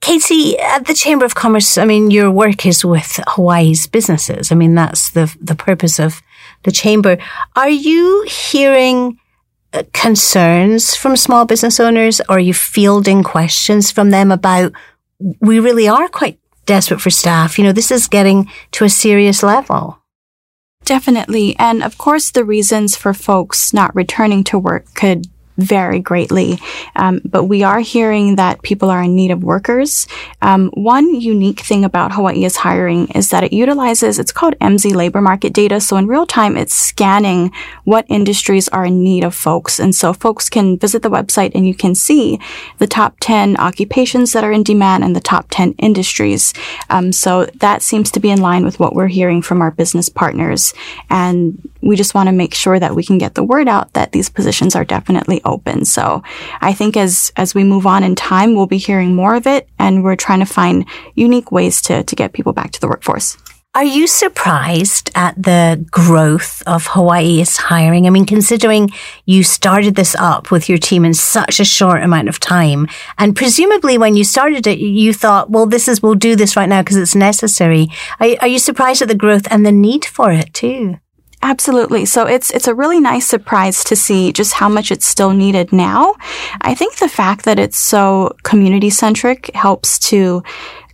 Katie, 0.01 0.59
at 0.59 0.87
the 0.87 0.95
Chamber 0.95 1.25
of 1.25 1.35
Commerce, 1.35 1.77
I 1.77 1.85
mean, 1.85 2.11
your 2.11 2.31
work 2.31 2.65
is 2.67 2.85
with 2.85 3.21
Hawaii's 3.29 3.87
businesses. 3.87 4.51
I 4.51 4.55
mean, 4.55 4.75
that's 4.75 5.11
the 5.11 5.35
the 5.41 5.55
purpose 5.55 5.99
of 5.99 6.21
the 6.65 6.73
chamber. 6.73 7.19
Are 7.55 7.71
you 7.71 8.27
hearing 8.29 9.19
concerns 9.93 10.95
from 10.95 11.17
small 11.17 11.45
business 11.45 11.81
owners? 11.81 12.21
Or 12.29 12.37
are 12.37 12.41
you 12.41 12.55
fielding 12.55 13.23
questions 13.23 13.91
from 13.91 14.11
them 14.11 14.31
about, 14.33 14.73
we 15.41 15.61
really 15.61 15.89
are 15.89 16.09
quite 16.09 16.39
desperate 16.67 17.01
for 17.01 17.11
staff? 17.11 17.59
You 17.59 17.65
know, 17.65 17.73
this 17.73 17.91
is 17.91 18.09
getting 18.09 18.51
to 18.73 18.85
a 18.85 18.91
serious 18.91 19.43
level. 19.43 19.99
Definitely. 20.85 21.55
And 21.59 21.83
of 21.83 21.99
course, 21.99 22.31
the 22.31 22.45
reasons 22.45 22.97
for 22.97 23.13
folks 23.13 23.75
not 23.75 23.95
returning 23.95 24.43
to 24.45 24.59
work 24.59 24.95
could 24.95 25.27
vary 25.59 25.99
greatly. 25.99 26.59
Um, 26.97 27.21
but 27.25 27.45
we 27.45 27.63
are 27.63 27.81
hearing 27.81 28.37
that 28.37 28.63
people 28.63 28.91
are 28.91 29.03
in 29.03 29.15
need 29.15 29.31
of 29.31 29.43
workers. 29.43 30.07
Um, 30.41 30.71
one 30.75 31.21
unique 31.21 31.61
thing 31.61 31.85
about 31.85 32.13
Hawaii's 32.13 32.57
hiring 32.57 33.09
is 33.09 33.31
that 33.31 33.45
it 33.45 33.53
utilizes, 33.53 34.19
it's 34.19 34.33
called 34.33 34.59
Emsi 34.61 34.95
labor 34.95 35.21
market 35.21 35.53
data. 35.53 35.81
So 35.81 35.97
in 35.97 36.07
real 36.07 36.27
time, 36.27 36.57
it's 36.57 36.75
scanning 36.75 37.51
what 37.85 38.07
industries 38.09 38.69
are 38.69 38.87
in 38.87 39.03
need 39.03 39.25
of 39.25 39.35
folks. 39.35 39.81
And 39.81 39.95
so 39.95 40.13
folks 40.13 40.49
can 40.49 40.79
visit 40.79 41.03
the 41.03 41.11
website 41.11 41.53
and 41.55 41.67
you 41.67 41.75
can 41.75 41.95
see 41.95 42.39
the 42.79 42.87
top 42.87 43.17
10 43.21 43.57
occupations 43.59 44.33
that 44.33 44.45
are 44.45 44.53
in 44.53 44.63
demand 44.63 45.03
and 45.05 45.15
the 45.15 45.21
top 45.21 45.47
10 45.51 45.73
industries. 45.79 46.55
Um, 46.89 47.13
so 47.13 47.47
that 47.57 47.83
seems 47.83 48.11
to 48.13 48.21
be 48.21 48.31
in 48.31 48.41
line 48.41 48.65
with 48.65 48.79
what 48.79 48.95
we're 48.95 49.09
hearing 49.09 49.43
from 49.43 49.61
our 49.61 49.73
business 49.73 50.09
partners. 50.09 50.73
And 51.11 51.69
we 51.81 51.97
just 51.97 52.15
want 52.15 52.29
to 52.29 52.33
make 52.33 52.55
sure 52.55 52.79
that 52.79 52.95
we 52.95 53.05
can 53.05 53.19
get 53.19 53.35
the 53.35 53.45
word 53.45 53.69
out 53.69 53.93
that 53.95 54.13
these 54.13 54.29
positions 54.29 54.75
are 54.75 54.85
definitely 54.85 55.41
open. 55.45 55.85
So 55.85 56.23
I 56.61 56.73
think 56.73 56.97
as, 56.97 57.33
as 57.37 57.55
we 57.55 57.65
move 57.65 57.87
on 57.87 58.03
in 58.03 58.15
time, 58.15 58.55
we'll 58.55 58.67
be 58.67 58.79
hearing 58.79 59.15
more 59.15 59.35
of 59.35 59.47
it 59.47 59.69
and 59.79 60.03
we're 60.03 60.17
trying 60.17 60.41
to 60.41 60.47
find 60.47 60.87
unique 61.15 61.53
ways 61.53 61.81
to, 61.83 62.03
to 62.03 62.17
get 62.17 62.33
people 62.33 62.53
back 62.53 62.73
to 62.73 62.81
the 62.81 62.89
workforce. 62.89 63.37
Are 63.75 63.85
you 63.85 64.07
surprised 64.07 65.11
at 65.15 65.41
the 65.41 65.87
growth 65.91 66.63
of 66.67 66.87
Hawaii's 66.87 67.59
hiring? 67.59 68.07
I 68.07 68.11
mean, 68.11 68.25
considering 68.25 68.91
you 69.25 69.45
started 69.45 69.95
this 69.95 70.17
up 70.17 70.51
with 70.51 70.69
your 70.69 70.79
team 70.79 71.05
in 71.05 71.15
such 71.15 71.61
a 71.61 71.65
short 71.65 72.03
amount 72.03 72.29
of 72.29 72.41
time, 72.41 72.89
and 73.19 73.37
presumably 73.37 73.97
when 73.97 74.17
you 74.17 74.25
started 74.25 74.67
it, 74.67 74.79
you 74.79 75.13
thought, 75.13 75.51
well, 75.51 75.67
this 75.67 75.87
is, 75.87 76.03
we'll 76.03 76.15
do 76.15 76.35
this 76.35 76.57
right 76.57 76.69
now 76.69 76.83
because 76.83 76.97
it's 76.97 77.15
necessary. 77.15 77.89
Are, 78.19 78.29
are 78.41 78.49
you 78.49 78.59
surprised 78.59 79.03
at 79.03 79.09
the 79.09 79.15
growth 79.15 79.47
and 79.49 79.65
the 79.65 79.71
need 79.71 80.05
for 80.05 80.33
it 80.33 80.53
too? 80.55 80.99
Absolutely. 81.41 82.05
So 82.05 82.27
it's 82.27 82.51
it's 82.51 82.67
a 82.67 82.75
really 82.75 82.99
nice 82.99 83.27
surprise 83.27 83.85
to 83.85 83.95
see 83.97 84.33
just 84.33 84.55
how 84.55 84.69
much 84.69 84.91
it's 84.91 85.07
still 85.07 85.33
needed 85.33 85.73
now. 85.73 86.15
I 86.63 86.75
think 86.75 86.97
the 86.97 87.09
fact 87.09 87.45
that 87.45 87.59
it's 87.59 87.79
so 87.79 88.35
community 88.43 88.91
centric 88.91 89.55
helps 89.55 89.99
to 90.11 90.43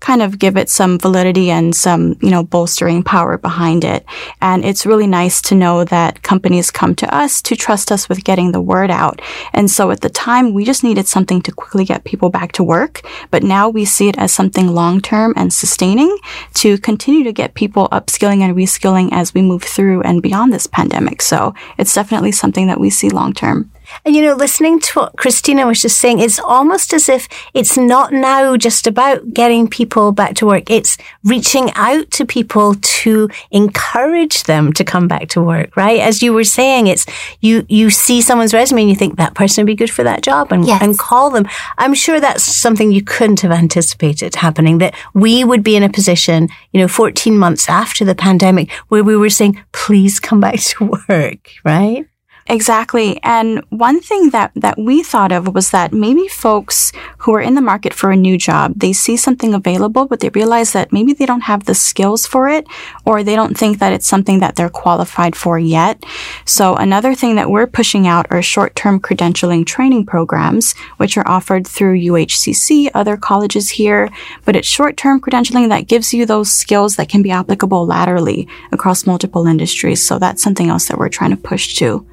kind 0.05 0.21
of 0.21 0.39
give 0.39 0.55
it 0.59 0.69
some 0.69 0.99
validity 0.99 1.51
and 1.51 1.75
some, 1.75 2.15
you 2.21 2.31
know, 2.31 2.43
bolstering 2.43 3.03
power 3.03 3.39
behind 3.39 3.85
it. 3.85 4.05
And 4.43 4.63
it's 4.63 4.85
really 4.85 5.07
nice 5.07 5.41
to 5.49 5.55
know 5.55 5.83
that 5.85 6.23
companies 6.23 6.71
come 6.71 6.95
to 6.97 7.15
us 7.15 7.41
to 7.41 7.57
trust 7.57 7.91
us 7.91 8.07
with 8.07 8.23
getting 8.23 8.53
the 8.53 8.61
word 8.61 8.91
out. 8.91 9.23
And 9.55 9.71
so 9.71 9.91
at 9.91 10.03
the 10.03 10.11
time, 10.11 10.53
we 10.53 10.67
just 10.67 10.85
needed 10.85 11.09
something 11.09 11.41
to 11.41 11.53
quickly 11.53 11.87
get 11.87 12.05
people 12.05 12.29
back 12.29 12.53
to 12.53 12.63
work. 12.63 13.01
But 13.31 13.43
now 13.43 13.71
we 13.71 13.87
see 13.87 14.11
it 14.11 14.19
as 14.19 14.31
something 14.31 14.69
long 14.69 15.01
term 15.01 15.33
and 15.37 15.51
sustaining 15.51 16.15
to 16.61 16.77
continue 16.77 17.25
to 17.25 17.33
get 17.33 17.55
people 17.55 17.89
upskilling 17.89 18.43
and 18.43 18.55
reskilling 18.55 19.09
as 19.11 19.33
we 19.33 19.41
move 19.41 19.63
through 19.63 20.03
and 20.03 20.21
beyond 20.21 20.53
this 20.53 20.67
pandemic. 20.67 21.23
So 21.23 21.55
it's 21.79 21.95
definitely 21.95 22.33
something 22.33 22.67
that 22.67 22.79
we 22.79 22.91
see 22.91 23.09
long 23.09 23.33
term. 23.33 23.71
And 24.05 24.15
you 24.15 24.23
know, 24.23 24.35
listening 24.35 24.81
to 24.81 25.01
what 25.01 25.17
Christina 25.17 25.67
was 25.67 25.83
just 25.83 25.99
saying, 25.99 26.21
it's 26.21 26.39
almost 26.39 26.93
as 26.93 27.09
if 27.09 27.29
it's 27.53 27.77
not 27.77 28.13
now 28.13 28.57
just 28.57 28.87
about 28.87 29.33
getting 29.33 29.69
people 29.69 30.13
back 30.13 30.35
to 30.37 30.47
work. 30.47 30.71
It's 30.71 30.97
reaching 31.23 31.71
out 31.75 32.11
to 32.13 32.25
people 32.25 32.75
to 32.75 33.29
encourage 33.51 34.45
them 34.45 34.73
to 34.75 34.85
come 34.85 35.09
back 35.09 35.29
to 35.31 35.43
work, 35.43 35.77
right? 35.77 36.01
As 36.01 36.23
you 36.23 36.33
were 36.33 36.45
saying, 36.45 36.87
it's 36.87 37.07
you, 37.41 37.67
you 37.69 37.91
see 37.91 38.21
someone's 38.21 38.55
resume 38.55 38.83
and 38.83 38.91
you 38.91 38.97
think 38.97 39.17
that 39.17 39.35
person 39.35 39.63
would 39.63 39.67
be 39.67 39.75
good 39.75 39.91
for 39.91 40.03
that 40.05 40.23
job 40.23 40.53
and, 40.53 40.67
yes. 40.67 40.83
and 40.83 40.99
call 40.99 41.31
them. 41.31 41.47
I'm 41.79 41.95
sure 41.95 42.21
that's 42.21 42.43
something 42.43 42.93
you 42.93 43.03
couldn't 43.03 43.41
have 43.41 43.53
anticipated 43.53 44.35
happening, 44.37 44.79
that 44.79 44.95
we 45.15 45.45
would 45.45 45.63
be 45.63 45.77
in 45.77 45.83
a 45.83 45.89
position, 45.89 46.49
you 46.73 46.81
know, 46.81 46.89
14 46.89 47.37
months 47.37 47.69
after 47.69 48.05
the 48.05 48.15
pandemic 48.15 48.71
where 48.89 49.05
we 49.05 49.17
were 49.17 49.31
saying, 49.31 49.63
please 49.73 50.21
come 50.21 50.41
back 50.41 50.61
to 50.61 50.99
work, 51.09 51.51
right? 51.65 52.07
Exactly. 52.47 53.19
And 53.23 53.65
one 53.71 54.01
thing 54.01 54.29
that, 54.31 54.53
that 54.55 54.79
we 54.79 55.03
thought 55.03 55.33
of 55.33 55.55
was 55.55 55.71
that 55.71 55.95
maybe 55.95 56.29
folks 56.29 56.93
who 57.19 57.35
are 57.35 57.41
in 57.41 57.55
the 57.55 57.63
market 57.63 57.95
for 57.95 58.11
a 58.11 58.17
new 58.17 58.37
job, 58.37 58.75
they 58.77 58.93
see 58.93 59.17
something 59.17 59.55
available, 59.55 60.07
but 60.07 60.21
they 60.21 60.29
realize 60.29 60.75
that 60.75 60.93
maybe 60.93 61.15
they 61.15 61.25
don't 61.25 61.43
have 61.43 61.65
the 61.65 61.75
skills 61.75 62.27
for 62.27 62.51
it, 62.51 62.67
or 63.07 63.23
they 63.23 63.35
don't 63.35 63.57
think 63.57 63.79
that 63.79 63.95
it's 63.95 64.07
something 64.07 64.41
that 64.41 64.57
they're 64.57 64.69
qualified 64.69 65.35
for 65.35 65.59
yet. 65.59 66.05
So 66.45 66.77
another 66.77 67.15
thing 67.15 67.37
that 67.37 67.49
we're 67.49 67.67
pushing 67.67 68.07
out 68.07 68.27
are 68.31 68.43
short-term 68.43 69.01
credentialing 69.01 69.65
training 69.65 70.05
programs, 70.05 70.75
which 70.99 71.17
are 71.17 71.27
offered 71.27 71.67
through 71.67 71.99
UHCC, 71.99 72.91
other 72.93 73.17
colleges 73.17 73.71
here, 73.71 74.11
but 74.45 74.55
it's 74.55 74.69
short-term 74.69 75.23
credentialing 75.23 75.71
that 75.71 75.89
gives 75.89 76.13
you 76.13 76.27
those 76.27 76.53
skills 76.53 76.97
that 76.97 77.09
can 77.09 77.23
be 77.23 77.31
applicable 77.31 77.87
laterally 77.87 78.47
across 78.71 79.07
multiple 79.07 79.47
industries. 79.47 80.07
So 80.07 80.19
that's 80.19 80.43
something 80.43 80.69
else 80.69 80.89
that 80.89 80.99
we're 80.99 81.09
trying 81.09 81.31
to 81.31 81.39
push 81.39 81.77
to. 81.77 82.07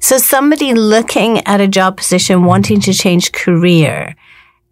So 0.00 0.18
somebody 0.18 0.74
looking 0.74 1.38
at 1.46 1.60
a 1.60 1.68
job 1.68 1.96
position 1.96 2.44
wanting 2.44 2.80
to 2.80 2.92
change 2.92 3.32
career 3.32 4.14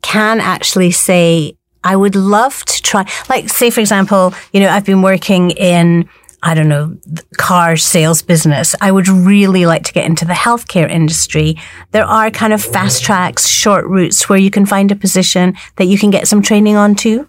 can 0.03 0.41
actually 0.41 0.91
say, 0.91 1.57
I 1.85 1.97
would 1.97 2.15
love 2.15 2.65
to 2.65 2.83
try, 2.83 3.09
like 3.29 3.49
say, 3.49 3.71
for 3.71 3.81
example, 3.81 4.35
you 4.53 4.61
know, 4.61 4.69
I've 4.69 4.85
been 4.85 5.03
working 5.03 5.51
in, 5.53 6.09
I 6.43 6.55
don't 6.55 6.69
know, 6.69 6.97
car 7.39 7.77
sales 7.77 8.23
business. 8.23 8.75
I 8.81 8.93
would 8.93 9.09
really 9.09 9.67
like 9.67 9.85
to 9.85 9.93
get 9.93 10.07
into 10.07 10.25
the 10.25 10.33
healthcare 10.33 10.91
industry. 10.91 11.57
There 11.93 12.05
are 12.05 12.31
kind 12.31 12.53
of 12.53 12.63
fast 12.63 13.03
tracks, 13.03 13.49
short 13.49 13.87
routes 13.87 14.29
where 14.29 14.39
you 14.39 14.51
can 14.51 14.67
find 14.67 14.93
a 14.93 14.97
position 14.97 15.55
that 15.77 15.87
you 15.87 15.99
can 15.99 16.11
get 16.11 16.29
some 16.29 16.43
training 16.43 16.77
on 16.77 16.95
too. 16.95 17.29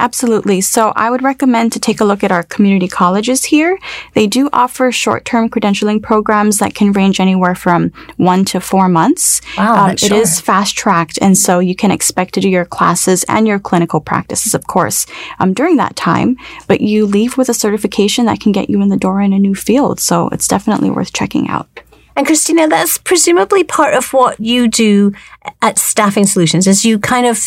Absolutely. 0.00 0.62
So 0.62 0.94
I 0.96 1.10
would 1.10 1.22
recommend 1.22 1.72
to 1.72 1.78
take 1.78 2.00
a 2.00 2.06
look 2.06 2.24
at 2.24 2.32
our 2.32 2.42
community 2.42 2.88
colleges 2.88 3.44
here. 3.44 3.78
They 4.14 4.26
do 4.26 4.48
offer 4.50 4.90
short-term 4.90 5.50
credentialing 5.50 6.02
programs 6.02 6.56
that 6.58 6.74
can 6.74 6.92
range 6.92 7.20
anywhere 7.20 7.54
from 7.54 7.92
one 8.16 8.46
to 8.46 8.60
four 8.60 8.88
months. 8.88 9.42
Wow, 9.58 9.84
um, 9.84 9.90
it 9.90 10.10
is 10.10 10.40
fast-tracked, 10.40 11.18
and 11.20 11.36
so 11.36 11.58
you 11.58 11.76
can 11.76 11.90
expect 11.90 12.32
to 12.34 12.40
do 12.40 12.48
your 12.48 12.64
classes 12.64 13.24
and 13.24 13.46
your 13.46 13.58
clinical 13.58 14.00
practices, 14.00 14.54
of 14.54 14.66
course, 14.66 15.06
um, 15.38 15.52
during 15.52 15.76
that 15.76 15.96
time. 15.96 16.38
But 16.66 16.80
you 16.80 17.04
leave 17.04 17.36
with 17.36 17.50
a 17.50 17.54
certification 17.54 18.24
that 18.24 18.40
can 18.40 18.52
get 18.52 18.70
you 18.70 18.80
in 18.80 18.88
the 18.88 18.96
door 18.96 19.20
in 19.20 19.34
a 19.34 19.38
new 19.38 19.54
field. 19.54 20.00
So 20.00 20.28
it's 20.30 20.48
definitely 20.48 20.88
worth 20.88 21.12
checking 21.12 21.48
out. 21.48 21.68
And 22.16 22.26
Christina, 22.26 22.68
that's 22.68 22.98
presumably 22.98 23.64
part 23.64 23.94
of 23.94 24.12
what 24.12 24.40
you 24.40 24.66
do 24.66 25.12
at 25.60 25.78
Staffing 25.78 26.26
Solutions, 26.26 26.66
is 26.66 26.84
you 26.84 26.98
kind 26.98 27.26
of 27.26 27.38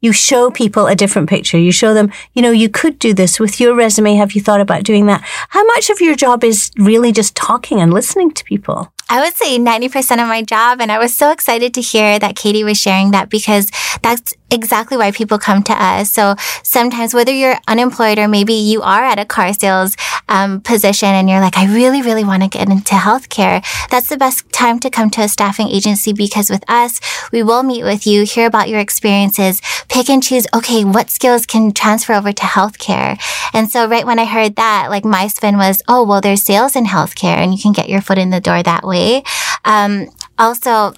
you 0.00 0.12
show 0.12 0.50
people 0.50 0.86
a 0.86 0.94
different 0.94 1.28
picture. 1.28 1.58
You 1.58 1.72
show 1.72 1.94
them, 1.94 2.12
you 2.34 2.42
know, 2.42 2.50
you 2.50 2.68
could 2.68 2.98
do 2.98 3.14
this 3.14 3.40
with 3.40 3.60
your 3.60 3.74
resume. 3.74 4.14
Have 4.14 4.32
you 4.32 4.40
thought 4.40 4.60
about 4.60 4.84
doing 4.84 5.06
that? 5.06 5.22
How 5.50 5.64
much 5.64 5.90
of 5.90 6.00
your 6.00 6.14
job 6.14 6.44
is 6.44 6.70
really 6.78 7.12
just 7.12 7.34
talking 7.34 7.80
and 7.80 7.92
listening 7.92 8.30
to 8.32 8.44
people? 8.44 8.92
I 9.08 9.22
would 9.22 9.36
say 9.36 9.58
90% 9.58 10.20
of 10.20 10.28
my 10.28 10.42
job. 10.42 10.80
And 10.80 10.90
I 10.90 10.98
was 10.98 11.16
so 11.16 11.30
excited 11.30 11.72
to 11.74 11.80
hear 11.80 12.18
that 12.18 12.34
Katie 12.34 12.64
was 12.64 12.80
sharing 12.80 13.12
that 13.12 13.30
because 13.30 13.70
that's 14.02 14.34
exactly 14.50 14.96
why 14.96 15.10
people 15.10 15.38
come 15.38 15.62
to 15.64 15.72
us. 15.72 16.10
So 16.10 16.34
sometimes 16.62 17.14
whether 17.14 17.32
you're 17.32 17.58
unemployed 17.68 18.18
or 18.18 18.28
maybe 18.28 18.54
you 18.54 18.82
are 18.82 19.04
at 19.04 19.18
a 19.18 19.24
car 19.24 19.52
sales 19.52 19.96
um, 20.28 20.60
position 20.60 21.08
and 21.08 21.28
you're 21.28 21.40
like, 21.40 21.56
I 21.56 21.72
really, 21.72 22.02
really 22.02 22.24
want 22.24 22.42
to 22.42 22.48
get 22.48 22.68
into 22.68 22.94
healthcare, 22.94 23.64
that's 23.90 24.08
the 24.08 24.16
best 24.16 24.50
time 24.52 24.80
to 24.80 24.90
come 24.90 25.10
to 25.10 25.22
a 25.22 25.28
staffing 25.28 25.68
agency 25.68 26.12
because 26.12 26.50
with 26.50 26.68
us, 26.68 27.00
we 27.32 27.42
will 27.42 27.62
meet 27.62 27.84
with 27.84 28.06
you, 28.06 28.24
hear 28.24 28.46
about 28.46 28.68
your 28.68 28.80
experiences, 28.80 29.60
pick 29.88 30.08
and 30.10 30.22
choose, 30.22 30.46
okay, 30.54 30.84
what 30.84 31.10
skills 31.10 31.46
can 31.46 31.72
transfer 31.72 32.14
over 32.14 32.32
to 32.32 32.42
healthcare? 32.42 33.18
And 33.52 33.70
so 33.70 33.88
right 33.88 34.06
when 34.06 34.18
I 34.18 34.24
heard 34.24 34.56
that, 34.56 34.88
like 34.90 35.04
my 35.04 35.28
spin 35.28 35.56
was, 35.56 35.82
oh, 35.88 36.04
well, 36.04 36.20
there's 36.20 36.42
sales 36.42 36.76
in 36.76 36.84
healthcare 36.84 37.36
and 37.36 37.52
you 37.52 37.60
can 37.60 37.72
get 37.72 37.88
your 37.88 38.00
foot 38.00 38.18
in 38.18 38.30
the 38.30 38.40
door 38.40 38.62
that 38.62 38.84
way. 38.84 38.95
Um, 39.64 40.08
also, 40.38 40.94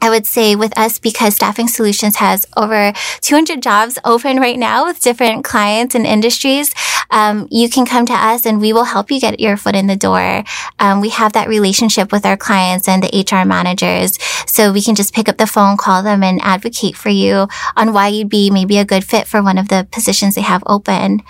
I 0.00 0.10
would 0.10 0.26
say 0.26 0.56
with 0.56 0.76
us, 0.78 0.98
because 0.98 1.34
Staffing 1.34 1.68
Solutions 1.68 2.16
has 2.16 2.46
over 2.56 2.92
200 3.22 3.62
jobs 3.62 3.98
open 4.04 4.38
right 4.38 4.58
now 4.58 4.84
with 4.84 5.00
different 5.00 5.44
clients 5.44 5.94
and 5.94 6.06
industries, 6.06 6.74
um, 7.10 7.48
you 7.50 7.70
can 7.70 7.86
come 7.86 8.04
to 8.06 8.12
us 8.12 8.44
and 8.44 8.60
we 8.60 8.72
will 8.72 8.84
help 8.84 9.10
you 9.10 9.20
get 9.20 9.40
your 9.40 9.56
foot 9.56 9.74
in 9.74 9.86
the 9.86 9.96
door. 9.96 10.44
Um, 10.78 11.00
we 11.00 11.08
have 11.10 11.32
that 11.32 11.48
relationship 11.48 12.12
with 12.12 12.26
our 12.26 12.36
clients 12.36 12.88
and 12.88 13.02
the 13.02 13.26
HR 13.30 13.46
managers. 13.46 14.18
So 14.46 14.72
we 14.72 14.82
can 14.82 14.94
just 14.94 15.14
pick 15.14 15.28
up 15.28 15.38
the 15.38 15.46
phone, 15.46 15.76
call 15.76 16.02
them 16.02 16.22
and 16.22 16.40
advocate 16.42 16.96
for 16.96 17.08
you 17.08 17.48
on 17.76 17.92
why 17.92 18.08
you'd 18.08 18.28
be 18.28 18.50
maybe 18.50 18.78
a 18.78 18.84
good 18.84 19.04
fit 19.04 19.26
for 19.26 19.42
one 19.42 19.58
of 19.58 19.68
the 19.68 19.88
positions 19.90 20.34
they 20.34 20.42
have 20.42 20.62
open. 20.66 21.22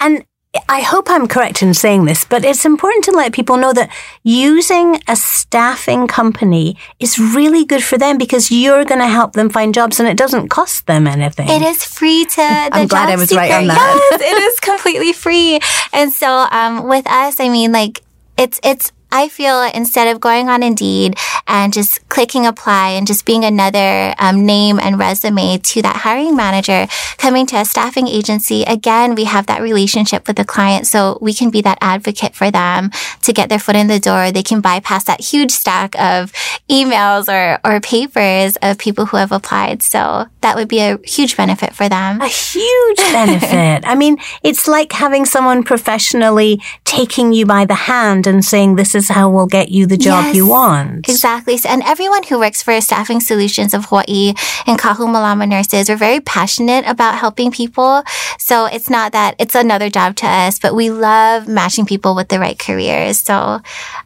And 0.00 0.24
I 0.68 0.80
hope 0.80 1.10
I'm 1.10 1.26
correct 1.26 1.62
in 1.62 1.74
saying 1.74 2.04
this, 2.04 2.24
but 2.24 2.44
it's 2.44 2.64
important 2.64 3.04
to 3.04 3.12
let 3.12 3.32
people 3.32 3.56
know 3.56 3.72
that 3.72 3.90
using 4.22 5.00
a 5.08 5.16
staffing 5.16 6.06
company 6.06 6.76
is 7.00 7.18
really 7.18 7.64
good 7.64 7.82
for 7.82 7.98
them 7.98 8.18
because 8.18 8.50
you're 8.50 8.84
going 8.84 9.00
to 9.00 9.08
help 9.08 9.32
them 9.32 9.50
find 9.50 9.74
jobs 9.74 9.98
and 9.98 10.08
it 10.08 10.16
doesn't 10.16 10.48
cost 10.48 10.86
them 10.86 11.06
anything. 11.06 11.48
It 11.48 11.62
is 11.62 11.84
free 11.84 12.24
to 12.24 12.42
I'm 12.72 12.86
glad 12.86 13.08
I 13.10 13.16
was 13.16 13.30
seeker. 13.30 13.40
right 13.40 13.52
on 13.52 13.66
that. 13.66 14.08
Yes, 14.12 14.20
it 14.20 14.42
is 14.42 14.60
completely 14.60 15.12
free. 15.12 15.58
And 15.92 16.12
so, 16.12 16.46
um, 16.50 16.88
with 16.88 17.06
us, 17.08 17.40
I 17.40 17.48
mean, 17.48 17.72
like, 17.72 18.02
it's, 18.36 18.60
it's 18.62 18.92
I 19.14 19.28
feel 19.28 19.62
instead 19.62 20.08
of 20.08 20.20
going 20.20 20.48
on 20.48 20.64
Indeed 20.64 21.14
and 21.46 21.72
just 21.72 22.08
clicking 22.08 22.46
apply 22.46 22.90
and 22.90 23.06
just 23.06 23.24
being 23.24 23.44
another 23.44 24.12
um, 24.18 24.44
name 24.44 24.80
and 24.80 24.98
resume 24.98 25.58
to 25.58 25.82
that 25.82 25.94
hiring 25.94 26.34
manager, 26.34 26.88
coming 27.16 27.46
to 27.46 27.56
a 27.56 27.64
staffing 27.64 28.08
agency, 28.08 28.64
again, 28.64 29.14
we 29.14 29.22
have 29.22 29.46
that 29.46 29.62
relationship 29.62 30.26
with 30.26 30.36
the 30.36 30.44
client. 30.44 30.88
So 30.88 31.16
we 31.20 31.32
can 31.32 31.50
be 31.50 31.62
that 31.62 31.78
advocate 31.80 32.34
for 32.34 32.50
them 32.50 32.90
to 33.22 33.32
get 33.32 33.48
their 33.50 33.60
foot 33.60 33.76
in 33.76 33.86
the 33.86 34.00
door. 34.00 34.32
They 34.32 34.42
can 34.42 34.60
bypass 34.60 35.04
that 35.04 35.20
huge 35.20 35.52
stack 35.52 35.94
of 35.94 36.32
emails 36.68 37.28
or, 37.28 37.60
or 37.64 37.80
papers 37.80 38.56
of 38.62 38.78
people 38.78 39.06
who 39.06 39.16
have 39.16 39.30
applied. 39.30 39.84
So 39.84 40.26
that 40.40 40.56
would 40.56 40.68
be 40.68 40.80
a 40.80 40.98
huge 41.04 41.36
benefit 41.36 41.72
for 41.72 41.88
them. 41.88 42.20
A 42.20 42.26
huge 42.26 42.96
benefit. 43.12 43.86
I 43.86 43.94
mean, 43.94 44.18
it's 44.42 44.66
like 44.66 44.90
having 44.90 45.24
someone 45.24 45.62
professionally 45.62 46.60
taking 46.84 47.32
you 47.32 47.46
by 47.46 47.64
the 47.64 47.74
hand 47.74 48.26
and 48.26 48.44
saying, 48.44 48.74
this 48.74 48.96
is 48.96 49.03
is 49.04 49.14
how 49.14 49.30
we'll 49.30 49.46
get 49.46 49.70
you 49.70 49.86
the 49.86 49.96
job 49.96 50.24
yes, 50.26 50.36
you 50.36 50.46
want. 50.46 51.08
Exactly. 51.08 51.58
And 51.68 51.82
everyone 51.82 52.22
who 52.24 52.38
works 52.38 52.62
for 52.62 52.80
Staffing 52.80 53.20
Solutions 53.20 53.74
of 53.74 53.86
Hawaii 53.86 54.34
and 54.66 54.78
Kahu 54.78 55.06
Malama 55.06 55.48
nurses 55.48 55.90
are 55.90 55.96
very 55.96 56.20
passionate 56.20 56.84
about 56.86 57.16
helping 57.16 57.50
people. 57.50 58.02
So 58.38 58.66
it's 58.66 58.90
not 58.90 59.12
that 59.12 59.36
it's 59.38 59.54
another 59.54 59.90
job 59.90 60.16
to 60.16 60.26
us, 60.26 60.58
but 60.58 60.74
we 60.74 60.90
love 60.90 61.46
matching 61.46 61.86
people 61.86 62.14
with 62.14 62.28
the 62.28 62.38
right 62.38 62.58
careers. 62.58 63.18
So 63.18 63.60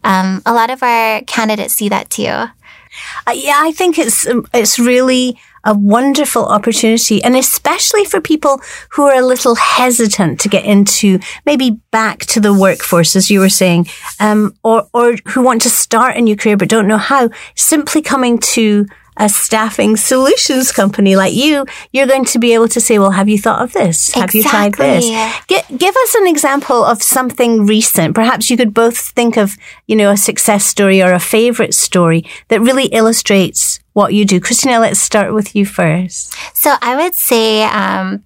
um, 0.04 0.42
a 0.44 0.52
lot 0.52 0.70
of 0.70 0.82
our 0.82 1.22
candidates 1.22 1.74
see 1.74 1.88
that 1.88 2.10
too. 2.10 2.50
Uh, 3.26 3.34
yeah, 3.34 3.60
I 3.62 3.72
think 3.72 3.98
it's 3.98 4.26
um, 4.26 4.46
it's 4.52 4.78
really 4.78 5.38
a 5.64 5.74
wonderful 5.74 6.46
opportunity, 6.46 7.22
and 7.22 7.36
especially 7.36 8.04
for 8.04 8.20
people 8.20 8.60
who 8.90 9.02
are 9.02 9.18
a 9.18 9.26
little 9.26 9.54
hesitant 9.54 10.40
to 10.40 10.48
get 10.48 10.64
into 10.64 11.18
maybe 11.46 11.80
back 11.90 12.20
to 12.20 12.40
the 12.40 12.52
workforce, 12.54 13.16
as 13.16 13.30
you 13.30 13.40
were 13.40 13.48
saying, 13.48 13.86
um, 14.20 14.54
or 14.62 14.88
or 14.92 15.16
who 15.28 15.42
want 15.42 15.62
to 15.62 15.70
start 15.70 16.16
a 16.16 16.20
new 16.20 16.36
career 16.36 16.56
but 16.56 16.68
don't 16.68 16.88
know 16.88 16.98
how. 16.98 17.30
Simply 17.54 18.02
coming 18.02 18.38
to 18.38 18.86
a 19.18 19.28
staffing 19.28 19.96
solutions 19.96 20.72
company 20.72 21.16
like 21.16 21.34
you, 21.34 21.66
you're 21.92 22.06
going 22.06 22.24
to 22.24 22.38
be 22.38 22.54
able 22.54 22.68
to 22.68 22.80
say, 22.80 22.98
well, 22.98 23.10
have 23.10 23.28
you 23.28 23.38
thought 23.38 23.60
of 23.60 23.72
this? 23.72 24.10
Exactly. 24.10 24.20
Have 24.20 24.34
you 24.34 24.42
tried 24.42 24.74
this? 24.74 25.40
G- 25.48 25.76
give 25.76 25.96
us 25.96 26.14
an 26.14 26.26
example 26.26 26.84
of 26.84 27.02
something 27.02 27.66
recent. 27.66 28.14
Perhaps 28.14 28.48
you 28.48 28.56
could 28.56 28.72
both 28.72 28.96
think 28.96 29.36
of, 29.36 29.56
you 29.86 29.96
know, 29.96 30.10
a 30.10 30.16
success 30.16 30.64
story 30.64 31.02
or 31.02 31.12
a 31.12 31.18
favorite 31.18 31.74
story 31.74 32.24
that 32.48 32.60
really 32.60 32.86
illustrates 32.86 33.80
what 33.98 34.14
you 34.14 34.24
do. 34.24 34.38
Christina, 34.38 34.78
let's 34.78 35.00
start 35.00 35.34
with 35.34 35.56
you 35.56 35.66
first. 35.66 36.32
So 36.54 36.76
I 36.80 36.94
would 36.94 37.16
say, 37.16 37.64
um, 37.64 38.22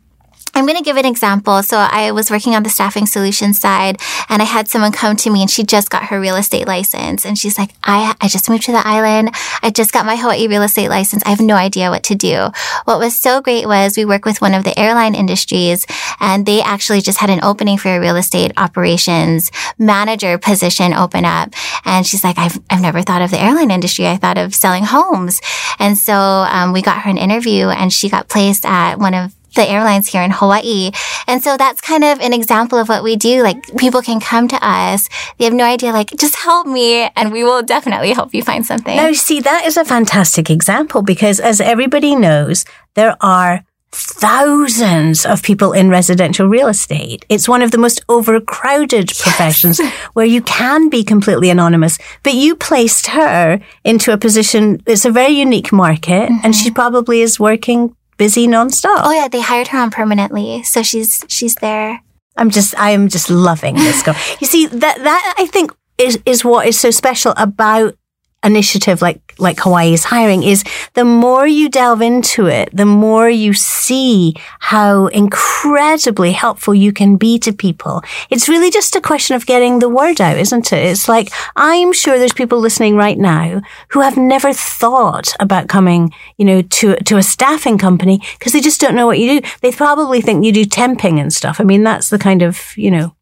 I'm 0.54 0.66
going 0.66 0.76
to 0.76 0.84
give 0.84 0.98
an 0.98 1.06
example. 1.06 1.62
So 1.62 1.78
I 1.78 2.12
was 2.12 2.30
working 2.30 2.54
on 2.54 2.62
the 2.62 2.68
staffing 2.68 3.06
solution 3.06 3.54
side 3.54 3.98
and 4.28 4.42
I 4.42 4.44
had 4.44 4.68
someone 4.68 4.92
come 4.92 5.16
to 5.16 5.30
me 5.30 5.40
and 5.40 5.50
she 5.50 5.64
just 5.64 5.88
got 5.90 6.04
her 6.04 6.20
real 6.20 6.36
estate 6.36 6.66
license. 6.66 7.24
And 7.24 7.38
she's 7.38 7.56
like, 7.56 7.70
I, 7.82 8.14
I 8.20 8.28
just 8.28 8.50
moved 8.50 8.64
to 8.64 8.72
the 8.72 8.86
island. 8.86 9.30
I 9.62 9.70
just 9.70 9.92
got 9.92 10.04
my 10.04 10.16
Hawaii 10.16 10.48
real 10.48 10.62
estate 10.62 10.90
license. 10.90 11.22
I 11.24 11.30
have 11.30 11.40
no 11.40 11.54
idea 11.54 11.88
what 11.88 12.02
to 12.04 12.14
do. 12.14 12.48
What 12.84 12.98
was 12.98 13.16
so 13.16 13.40
great 13.40 13.66
was 13.66 13.96
we 13.96 14.04
work 14.04 14.26
with 14.26 14.42
one 14.42 14.52
of 14.52 14.64
the 14.64 14.78
airline 14.78 15.14
industries 15.14 15.86
and 16.20 16.44
they 16.44 16.60
actually 16.60 17.00
just 17.00 17.18
had 17.18 17.30
an 17.30 17.42
opening 17.42 17.78
for 17.78 17.88
a 17.88 18.00
real 18.00 18.16
estate 18.16 18.52
operations 18.58 19.50
manager 19.78 20.36
position 20.36 20.92
open 20.92 21.24
up. 21.24 21.54
And 21.86 22.06
she's 22.06 22.22
like, 22.22 22.36
I've, 22.36 22.60
I've 22.68 22.82
never 22.82 23.00
thought 23.00 23.22
of 23.22 23.30
the 23.30 23.40
airline 23.40 23.70
industry. 23.70 24.06
I 24.06 24.16
thought 24.18 24.36
of 24.36 24.54
selling 24.54 24.84
homes. 24.84 25.40
And 25.78 25.96
so, 25.96 26.14
um, 26.14 26.72
we 26.72 26.82
got 26.82 27.02
her 27.02 27.10
an 27.10 27.18
interview 27.18 27.68
and 27.68 27.92
she 27.92 28.08
got 28.10 28.28
placed 28.28 28.66
at 28.66 28.96
one 28.96 29.14
of 29.14 29.34
the 29.54 29.68
airlines 29.68 30.08
here 30.08 30.22
in 30.22 30.30
Hawaii. 30.30 30.90
And 31.26 31.42
so 31.42 31.56
that's 31.56 31.80
kind 31.80 32.04
of 32.04 32.20
an 32.20 32.32
example 32.32 32.78
of 32.78 32.88
what 32.88 33.02
we 33.02 33.16
do. 33.16 33.42
Like 33.42 33.76
people 33.76 34.02
can 34.02 34.20
come 34.20 34.48
to 34.48 34.58
us. 34.66 35.08
They 35.38 35.44
have 35.44 35.54
no 35.54 35.64
idea, 35.64 35.92
like, 35.92 36.10
just 36.16 36.36
help 36.36 36.66
me 36.66 37.10
and 37.16 37.32
we 37.32 37.44
will 37.44 37.62
definitely 37.62 38.12
help 38.12 38.34
you 38.34 38.42
find 38.42 38.64
something. 38.66 38.96
Now, 38.96 39.12
see, 39.12 39.40
that 39.40 39.64
is 39.66 39.76
a 39.76 39.84
fantastic 39.84 40.50
example 40.50 41.02
because 41.02 41.40
as 41.40 41.60
everybody 41.60 42.16
knows, 42.16 42.64
there 42.94 43.16
are 43.20 43.64
thousands 43.92 45.26
of 45.26 45.42
people 45.42 45.72
in 45.72 45.90
residential 45.90 46.46
real 46.46 46.68
estate. 46.68 47.24
It's 47.28 47.48
one 47.48 47.60
of 47.60 47.70
the 47.70 47.78
most 47.78 48.02
overcrowded 48.08 49.10
yes. 49.10 49.22
professions 49.22 49.80
where 50.14 50.24
you 50.24 50.40
can 50.42 50.88
be 50.88 51.04
completely 51.04 51.50
anonymous, 51.50 51.98
but 52.22 52.32
you 52.32 52.56
placed 52.56 53.08
her 53.08 53.60
into 53.84 54.12
a 54.12 54.16
position. 54.16 54.82
It's 54.86 55.04
a 55.04 55.10
very 55.10 55.32
unique 55.32 55.72
market 55.72 56.30
mm-hmm. 56.30 56.38
and 56.42 56.54
she 56.54 56.70
probably 56.70 57.20
is 57.20 57.38
working 57.38 57.94
busy 58.16 58.46
nonstop. 58.46 59.00
Oh 59.04 59.12
yeah, 59.12 59.28
they 59.28 59.40
hired 59.40 59.68
her 59.68 59.78
on 59.78 59.90
permanently, 59.90 60.62
so 60.62 60.82
she's 60.82 61.24
she's 61.28 61.54
there. 61.56 62.02
I'm 62.36 62.50
just 62.50 62.76
I 62.78 62.90
am 62.90 63.08
just 63.08 63.30
loving 63.30 63.74
this 63.74 64.02
girl. 64.02 64.16
you 64.40 64.46
see 64.46 64.66
that 64.66 64.98
that 64.98 65.34
I 65.38 65.46
think 65.46 65.72
is 65.98 66.18
is 66.24 66.44
what 66.44 66.66
is 66.66 66.78
so 66.78 66.90
special 66.90 67.34
about 67.36 67.94
initiative 68.44 69.00
like 69.00 69.20
like 69.38 69.60
Hawaii 69.60 69.92
is 69.92 70.04
hiring 70.04 70.42
is 70.42 70.64
the 70.94 71.04
more 71.04 71.46
you 71.46 71.68
delve 71.68 72.02
into 72.02 72.46
it, 72.46 72.68
the 72.72 72.84
more 72.86 73.28
you 73.28 73.54
see 73.54 74.34
how 74.60 75.06
incredibly 75.06 76.32
helpful 76.32 76.74
you 76.74 76.92
can 76.92 77.16
be 77.16 77.38
to 77.40 77.52
people. 77.52 78.02
It's 78.30 78.48
really 78.48 78.70
just 78.70 78.94
a 78.96 79.00
question 79.00 79.36
of 79.36 79.46
getting 79.46 79.78
the 79.78 79.88
word 79.88 80.20
out, 80.20 80.38
isn't 80.38 80.72
it? 80.72 80.84
It's 80.84 81.08
like 81.08 81.32
I'm 81.56 81.92
sure 81.92 82.18
there's 82.18 82.32
people 82.32 82.58
listening 82.58 82.96
right 82.96 83.18
now 83.18 83.62
who 83.88 84.00
have 84.00 84.16
never 84.16 84.52
thought 84.52 85.34
about 85.40 85.68
coming, 85.68 86.12
you 86.36 86.44
know, 86.44 86.62
to 86.62 86.96
to 86.96 87.16
a 87.16 87.22
staffing 87.22 87.78
company 87.78 88.20
because 88.38 88.52
they 88.52 88.60
just 88.60 88.80
don't 88.80 88.94
know 88.94 89.06
what 89.06 89.18
you 89.18 89.40
do. 89.40 89.48
They 89.60 89.72
probably 89.72 90.20
think 90.20 90.44
you 90.44 90.52
do 90.52 90.64
temping 90.64 91.20
and 91.20 91.32
stuff. 91.32 91.60
I 91.60 91.64
mean, 91.64 91.82
that's 91.82 92.10
the 92.10 92.18
kind 92.18 92.42
of, 92.42 92.76
you 92.76 92.90
know, 92.90 93.14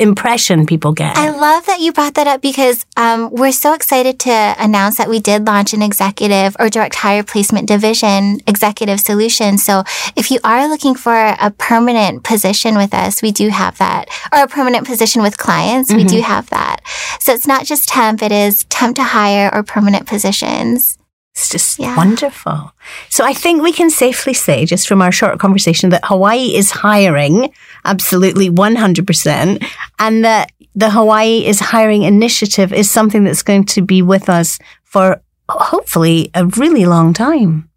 impression 0.00 0.66
people 0.66 0.92
get. 0.92 1.16
I 1.16 1.30
love 1.30 1.66
that 1.66 1.80
you 1.80 1.92
brought 1.92 2.14
that 2.14 2.26
up 2.26 2.40
because 2.40 2.86
um, 2.96 3.30
we're 3.30 3.52
so 3.52 3.74
excited 3.74 4.18
to 4.20 4.54
announce 4.58 4.96
that 4.96 5.08
we 5.08 5.20
did 5.20 5.46
launch 5.46 5.72
an 5.72 5.82
executive 5.82 6.56
or 6.58 6.68
direct 6.68 6.94
hire 6.96 7.22
placement 7.22 7.68
division 7.68 8.40
executive 8.46 9.00
solution. 9.00 9.58
So 9.58 9.84
if 10.16 10.30
you 10.30 10.40
are 10.42 10.68
looking 10.68 10.94
for 10.94 11.14
a 11.14 11.50
permanent 11.58 12.24
position 12.24 12.76
with 12.76 12.94
us, 12.94 13.22
we 13.22 13.30
do 13.30 13.48
have 13.50 13.78
that, 13.78 14.08
or 14.32 14.42
a 14.42 14.48
permanent 14.48 14.86
position 14.86 15.22
with 15.22 15.36
clients, 15.36 15.90
mm-hmm. 15.90 15.98
we 15.98 16.04
do 16.04 16.16
mm-hmm. 16.16 16.24
have 16.24 16.50
that. 16.50 16.80
So 17.20 17.32
it's 17.32 17.46
not 17.46 17.66
just 17.66 17.88
temp; 17.88 18.22
it 18.22 18.32
is 18.32 18.64
temp 18.64 18.96
to 18.96 19.04
hire 19.04 19.50
or 19.54 19.62
permanent 19.62 20.06
positions. 20.06 20.98
It's 21.34 21.48
just 21.48 21.78
yeah. 21.78 21.96
wonderful. 21.96 22.72
So 23.08 23.24
I 23.24 23.32
think 23.32 23.62
we 23.62 23.72
can 23.72 23.88
safely 23.88 24.34
say, 24.34 24.66
just 24.66 24.88
from 24.88 25.00
our 25.00 25.12
short 25.12 25.38
conversation, 25.38 25.90
that 25.90 26.04
Hawaii 26.04 26.54
is 26.54 26.70
hiring 26.70 27.52
absolutely 27.84 28.50
100% 28.50 29.64
and 29.98 30.24
that 30.24 30.52
the 30.74 30.90
Hawaii 30.90 31.46
is 31.46 31.60
hiring 31.60 32.02
initiative 32.02 32.72
is 32.72 32.90
something 32.90 33.24
that's 33.24 33.42
going 33.42 33.64
to 33.66 33.82
be 33.82 34.02
with 34.02 34.28
us 34.28 34.58
for 34.84 35.22
hopefully 35.48 36.30
a 36.34 36.46
really 36.46 36.86
long 36.86 37.12
time. 37.12 37.69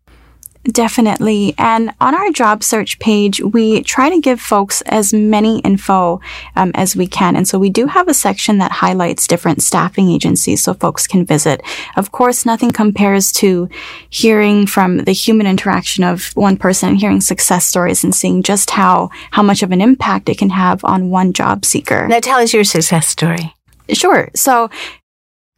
Definitely. 0.66 1.56
And 1.58 1.94
on 2.00 2.16
our 2.16 2.32
job 2.32 2.64
search 2.64 2.98
page, 3.00 3.42
we 3.42 3.84
try 3.84 4.10
to 4.10 4.22
give 4.22 4.40
folks 4.40 4.82
as 4.84 5.14
many 5.14 5.60
info 5.60 6.22
um, 6.56 6.72
as 6.74 6.96
we 6.96 7.06
can. 7.06 7.36
And 7.36 7.46
so 7.46 7.60
we 7.60 7.70
do 7.70 7.88
have 7.88 8.08
a 8.08 8.14
section 8.14 8.60
that 8.60 8.72
highlights 8.72 9.28
different 9.28 9.62
staffing 9.62 10.10
agencies 10.10 10.64
so 10.64 10.74
folks 10.74 11.06
can 11.06 11.26
visit. 11.26 11.62
Of 11.98 12.12
course, 12.12 12.46
nothing 12.46 12.72
compares 12.72 13.34
to 13.34 13.68
hearing 14.10 14.66
from 14.66 15.00
the 15.00 15.12
human 15.12 15.48
interaction 15.48 16.06
of 16.06 16.32
one 16.34 16.56
person 16.56 16.90
and 16.90 16.98
hearing 16.98 17.20
success 17.20 17.66
stories 17.66 18.06
and 18.06 18.16
seeing 18.16 18.42
just 18.42 18.70
how, 18.70 19.10
how 19.32 19.44
much 19.44 19.64
of 19.64 19.72
an 19.72 19.82
impact 19.82 20.30
it 20.30 20.38
can 20.38 20.52
have 20.52 20.84
on 20.86 21.10
one 21.10 21.34
job 21.34 21.66
seeker. 21.66 22.08
Now 22.08 22.22
tell 22.22 22.40
us 22.40 22.54
your 22.54 22.64
success 22.64 23.08
story. 23.08 23.54
Sure. 23.90 24.30
So 24.34 24.70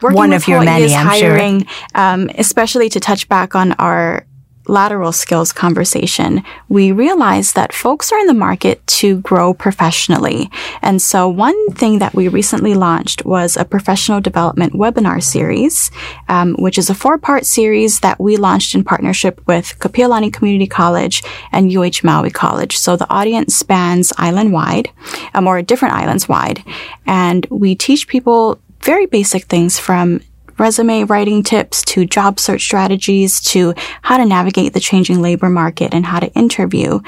one 0.02 0.34
of 0.34 0.48
your 0.48 0.64
many, 0.64 0.96
I'm 0.96 1.06
hiring, 1.06 1.66
sure. 1.66 1.70
Um, 1.94 2.30
especially 2.40 2.90
to 2.90 3.00
touch 3.00 3.30
back 3.30 3.54
on 3.56 3.74
our 3.74 4.26
lateral 4.68 5.12
skills 5.12 5.54
conversation, 5.54 6.44
we 6.70 6.92
realized 6.92 7.56
that 7.56 7.74
folks 7.74 8.12
are 8.12 8.20
in 8.20 8.28
the 8.28 8.34
market 8.34 8.86
to 8.88 9.20
grow 9.22 9.54
professionally. 9.54 10.50
And 10.82 11.02
so 11.02 11.28
one 11.28 11.72
thing 11.72 12.00
that 12.00 12.14
we 12.14 12.28
recently 12.28 12.74
launched 12.74 13.26
was 13.26 13.58
a 13.58 13.66
professional 13.66 14.22
development 14.22 14.74
webinar 14.74 15.22
series, 15.24 15.92
um, 16.30 16.56
which 16.56 16.78
is 16.78 16.90
a 16.90 16.96
four 16.96 17.18
part 17.18 17.46
series 17.46 18.00
that 18.00 18.20
we 18.20 18.38
launched 18.38 18.76
in 18.76 18.84
partnership 18.84 19.42
with 19.48 19.78
Kapiolani 19.80 20.32
Community 20.32 20.68
College 20.68 21.24
and 21.52 21.76
UH 21.76 22.02
Maui 22.04 22.30
College. 22.30 22.78
So 22.78 22.96
the 22.96 23.10
audience 23.10 23.56
spans 23.56 24.14
island 24.18 24.52
wide, 24.52 24.90
um, 25.34 25.48
or 25.48 25.62
different 25.62 25.96
islands 25.96 26.28
wide. 26.28 26.64
And 27.06 27.46
we 27.50 27.76
teach 27.76 28.08
people 28.08 28.60
very 28.82 29.06
basic 29.08 29.46
things 29.46 29.80
from 29.80 30.22
resume 30.58 31.04
writing 31.04 31.44
tips 31.44 31.82
to 31.84 32.06
job 32.06 32.40
search 32.40 32.62
strategies 32.62 33.42
to 33.42 33.74
how 34.02 34.18
to 34.18 34.26
navigate 34.26 34.74
the 34.74 34.80
changing 34.80 35.22
labor 35.22 35.50
market 35.50 35.94
and 35.94 36.06
how 36.06 36.20
to 36.20 36.32
interview. 36.34 37.00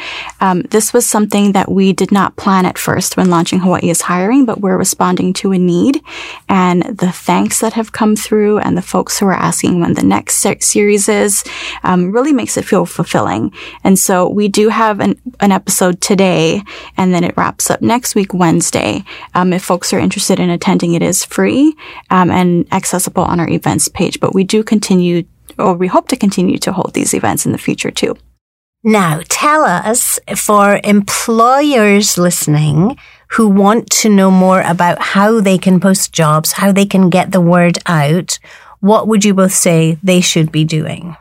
Um, 0.42 0.62
this 0.64 0.94
was 0.94 1.06
something 1.06 1.54
that 1.54 1.72
we 1.72 1.94
did 1.94 2.12
not 2.12 2.36
plan 2.36 2.66
at 2.66 2.78
first 2.78 3.18
when 3.18 3.30
launching 3.30 3.60
Hawaii 3.60 3.90
is 3.90 4.02
hiring, 4.02 4.46
but 4.46 4.62
we're 4.62 4.78
responding 4.78 5.34
to 5.34 5.52
a 5.52 5.58
need 5.58 6.02
and 6.50 6.84
the 6.84 7.12
thanks 7.12 7.60
that 7.62 7.74
have 7.74 7.92
come 7.92 8.16
through 8.16 8.60
and 8.60 8.78
the 8.78 8.82
folks 8.82 9.20
who 9.20 9.28
are 9.28 9.34
asking 9.34 9.80
when 9.80 9.94
the 9.94 10.04
next 10.04 10.46
series 10.62 11.10
is 11.10 11.44
um, 11.84 12.12
really 12.12 12.34
makes 12.34 12.58
it 12.58 12.66
feel 12.66 12.86
fulfilling. 12.86 13.52
And 13.84 13.98
so 13.98 14.28
we 14.28 14.48
do 14.48 14.70
have 14.70 15.00
an, 15.00 15.20
an 15.40 15.52
episode 15.52 16.02
today 16.02 16.62
and 16.96 17.14
then 17.14 17.24
it 17.24 17.36
wraps 17.38 17.70
up 17.70 17.82
next 17.82 18.16
week, 18.16 18.34
Wednesday. 18.34 19.04
Um, 19.34 19.54
if 19.54 19.64
folks 19.64 19.94
are 19.94 20.00
interested 20.00 20.40
in 20.40 20.50
attending, 20.50 20.94
it 20.94 21.02
is 21.02 21.26
free 21.26 21.76
um, 22.10 22.30
and 22.30 22.72
accessible 22.74 23.24
on 23.24 23.37
on 23.38 23.46
our 23.46 23.50
events 23.50 23.88
page, 23.88 24.20
but 24.20 24.34
we 24.34 24.44
do 24.44 24.64
continue, 24.64 25.24
or 25.58 25.76
we 25.76 25.88
hope 25.88 26.08
to 26.10 26.16
continue 26.16 26.58
to 26.58 26.72
hold 26.72 26.94
these 26.94 27.14
events 27.14 27.46
in 27.46 27.52
the 27.52 27.58
future 27.58 27.92
too. 27.92 28.18
Now, 28.84 29.22
tell 29.28 29.64
us 29.64 30.20
for 30.36 30.80
employers 30.84 32.18
listening 32.18 32.98
who 33.32 33.50
want 33.50 33.90
to 33.90 34.10
know 34.10 34.32
more 34.32 34.62
about 34.62 35.02
how 35.02 35.42
they 35.42 35.58
can 35.58 35.80
post 35.80 36.14
jobs, 36.14 36.54
how 36.54 36.72
they 36.72 36.86
can 36.86 37.10
get 37.10 37.32
the 37.32 37.42
word 37.42 37.78
out, 37.86 38.40
what 38.80 39.08
would 39.08 39.26
you 39.26 39.34
both 39.34 39.54
say 39.54 39.98
they 40.04 40.22
should 40.22 40.52
be 40.52 40.64
doing? 40.64 41.18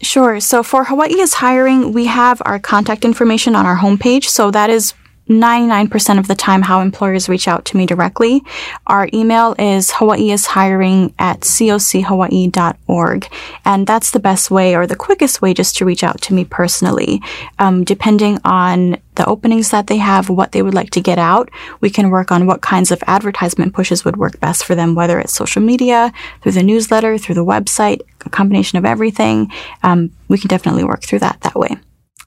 Sure. 0.00 0.40
So 0.40 0.62
for 0.62 0.84
Hawaii 0.84 1.20
is 1.20 1.34
hiring, 1.34 1.92
we 1.92 2.06
have 2.06 2.40
our 2.44 2.58
contact 2.58 3.04
information 3.04 3.54
on 3.54 3.66
our 3.66 3.76
homepage. 3.76 4.24
So 4.24 4.50
that 4.50 4.70
is 4.70 4.94
99% 5.28 6.18
of 6.18 6.28
the 6.28 6.34
time 6.34 6.62
how 6.62 6.80
employers 6.80 7.28
reach 7.28 7.46
out 7.48 7.64
to 7.66 7.76
me 7.76 7.86
directly. 7.86 8.42
Our 8.86 9.08
email 9.14 9.54
is 9.58 9.90
hawaiiishiring 9.90 11.14
at 11.18 11.40
cochawaii.org. 11.40 13.28
And 13.64 13.86
that's 13.86 14.10
the 14.10 14.20
best 14.20 14.50
way 14.50 14.74
or 14.74 14.86
the 14.86 14.96
quickest 14.96 15.40
way 15.40 15.54
just 15.54 15.76
to 15.76 15.84
reach 15.84 16.02
out 16.04 16.20
to 16.22 16.34
me 16.34 16.44
personally. 16.44 17.22
Um, 17.58 17.84
depending 17.84 18.38
on 18.44 18.98
the 19.14 19.26
openings 19.26 19.70
that 19.70 19.86
they 19.86 19.98
have, 19.98 20.28
what 20.28 20.52
they 20.52 20.62
would 20.62 20.74
like 20.74 20.90
to 20.90 21.00
get 21.00 21.18
out, 21.18 21.50
we 21.80 21.90
can 21.90 22.10
work 22.10 22.32
on 22.32 22.46
what 22.46 22.62
kinds 22.62 22.90
of 22.90 23.02
advertisement 23.06 23.74
pushes 23.74 24.04
would 24.04 24.16
work 24.16 24.40
best 24.40 24.64
for 24.64 24.74
them, 24.74 24.94
whether 24.94 25.20
it's 25.20 25.34
social 25.34 25.62
media, 25.62 26.12
through 26.42 26.52
the 26.52 26.62
newsletter, 26.62 27.18
through 27.18 27.34
the 27.34 27.44
website, 27.44 28.00
a 28.24 28.30
combination 28.30 28.78
of 28.78 28.84
everything. 28.84 29.52
Um, 29.82 30.10
we 30.28 30.38
can 30.38 30.48
definitely 30.48 30.84
work 30.84 31.02
through 31.02 31.20
that 31.20 31.40
that 31.42 31.54
way. 31.54 31.76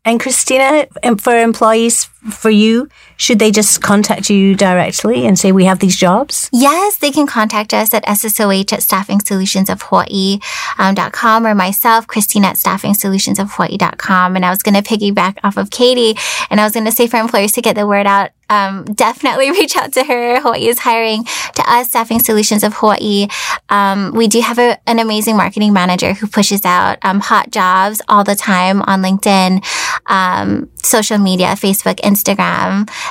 And 0.05 0.19
Christina, 0.19 0.85
for 1.17 1.35
employees, 1.35 2.07
for 2.31 2.49
you, 2.49 2.89
should 3.17 3.39
they 3.39 3.51
just 3.51 3.81
contact 3.81 4.29
you 4.29 4.55
directly 4.55 5.25
and 5.25 5.37
say, 5.37 5.51
we 5.51 5.65
have 5.65 5.79
these 5.79 5.95
jobs? 5.95 6.49
Yes, 6.51 6.97
they 6.97 7.11
can 7.11 7.27
contact 7.27 7.73
us 7.73 7.93
at 7.93 8.03
SSOH 8.05 8.73
at 8.73 8.83
staffing 8.83 9.19
solutions 9.19 9.55
staffingsolutionsofhawaii.com 9.55 11.45
um, 11.45 11.51
or 11.51 11.55
myself, 11.55 12.07
Christina 12.07 12.47
at 12.47 12.55
staffingsolutionsofhawaii.com. 12.57 14.35
And 14.35 14.45
I 14.45 14.49
was 14.49 14.63
going 14.63 14.81
to 14.81 14.81
piggyback 14.81 15.37
off 15.43 15.57
of 15.57 15.69
Katie 15.69 16.15
and 16.49 16.59
I 16.59 16.63
was 16.63 16.73
going 16.73 16.85
to 16.85 16.91
say 16.91 17.07
for 17.07 17.17
employers 17.17 17.53
to 17.53 17.61
get 17.61 17.75
the 17.75 17.87
word 17.87 18.07
out, 18.07 18.31
um, 18.49 18.85
definitely 18.85 19.51
reach 19.59 19.75
out 19.75 19.93
to 19.93 20.03
her. 20.03 20.39
Hawaii 20.39 20.67
is 20.67 20.79
hiring 20.79 21.23
to 21.23 21.63
us, 21.67 21.89
Staffing 21.89 22.19
Solutions 22.19 22.63
of 22.63 22.73
Hawaii. 22.75 23.27
Um, 23.69 24.11
we 24.13 24.27
do 24.27 24.41
have 24.41 24.59
a, 24.59 24.77
an 24.87 24.99
amazing 24.99 25.35
marketing 25.35 25.73
manager 25.73 26.13
who 26.13 26.27
pushes 26.27 26.63
out 26.63 26.99
um, 27.03 27.19
hot 27.19 27.51
jobs 27.51 28.01
all 28.07 28.23
the 28.23 28.35
time 28.35 28.81
on 28.83 29.01
LinkedIn, 29.01 29.65
um, 30.07 30.69
social 30.77 31.17
media, 31.17 31.47
Facebook, 31.47 31.95
Instagram, 31.95 32.14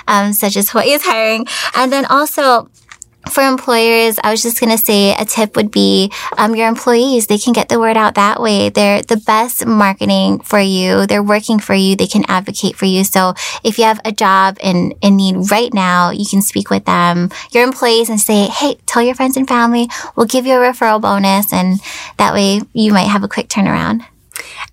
um, 0.06 0.32
such 0.32 0.56
as 0.56 0.70
Hawaii 0.70 0.92
is 0.92 1.02
hiring. 1.04 1.46
And 1.76 1.92
then 1.92 2.04
also, 2.06 2.68
for 3.30 3.42
employers, 3.42 4.18
I 4.22 4.30
was 4.30 4.42
just 4.42 4.60
going 4.60 4.76
to 4.76 4.82
say 4.82 5.14
a 5.14 5.24
tip 5.24 5.56
would 5.56 5.70
be 5.70 6.12
um, 6.36 6.54
your 6.54 6.68
employees. 6.68 7.26
They 7.26 7.38
can 7.38 7.52
get 7.52 7.68
the 7.68 7.80
word 7.80 7.96
out 7.96 8.14
that 8.14 8.40
way. 8.40 8.68
They're 8.68 9.02
the 9.02 9.16
best 9.16 9.64
marketing 9.66 10.40
for 10.40 10.60
you. 10.60 11.06
They're 11.06 11.22
working 11.22 11.58
for 11.58 11.74
you. 11.74 11.96
They 11.96 12.06
can 12.06 12.24
advocate 12.28 12.76
for 12.76 12.84
you. 12.84 13.04
So 13.04 13.34
if 13.62 13.78
you 13.78 13.84
have 13.84 14.00
a 14.04 14.12
job 14.12 14.58
in, 14.60 14.92
in 15.00 15.16
need 15.16 15.50
right 15.50 15.72
now, 15.72 16.10
you 16.10 16.26
can 16.26 16.42
speak 16.42 16.70
with 16.70 16.84
them, 16.84 17.30
your 17.52 17.64
employees 17.64 18.10
and 18.10 18.20
say, 18.20 18.46
Hey, 18.46 18.76
tell 18.86 19.02
your 19.02 19.14
friends 19.14 19.36
and 19.36 19.48
family. 19.48 19.88
We'll 20.16 20.26
give 20.26 20.46
you 20.46 20.54
a 20.54 20.58
referral 20.58 21.00
bonus. 21.00 21.52
And 21.52 21.80
that 22.18 22.34
way 22.34 22.60
you 22.72 22.92
might 22.92 23.08
have 23.08 23.24
a 23.24 23.28
quick 23.28 23.48
turnaround. 23.48 24.04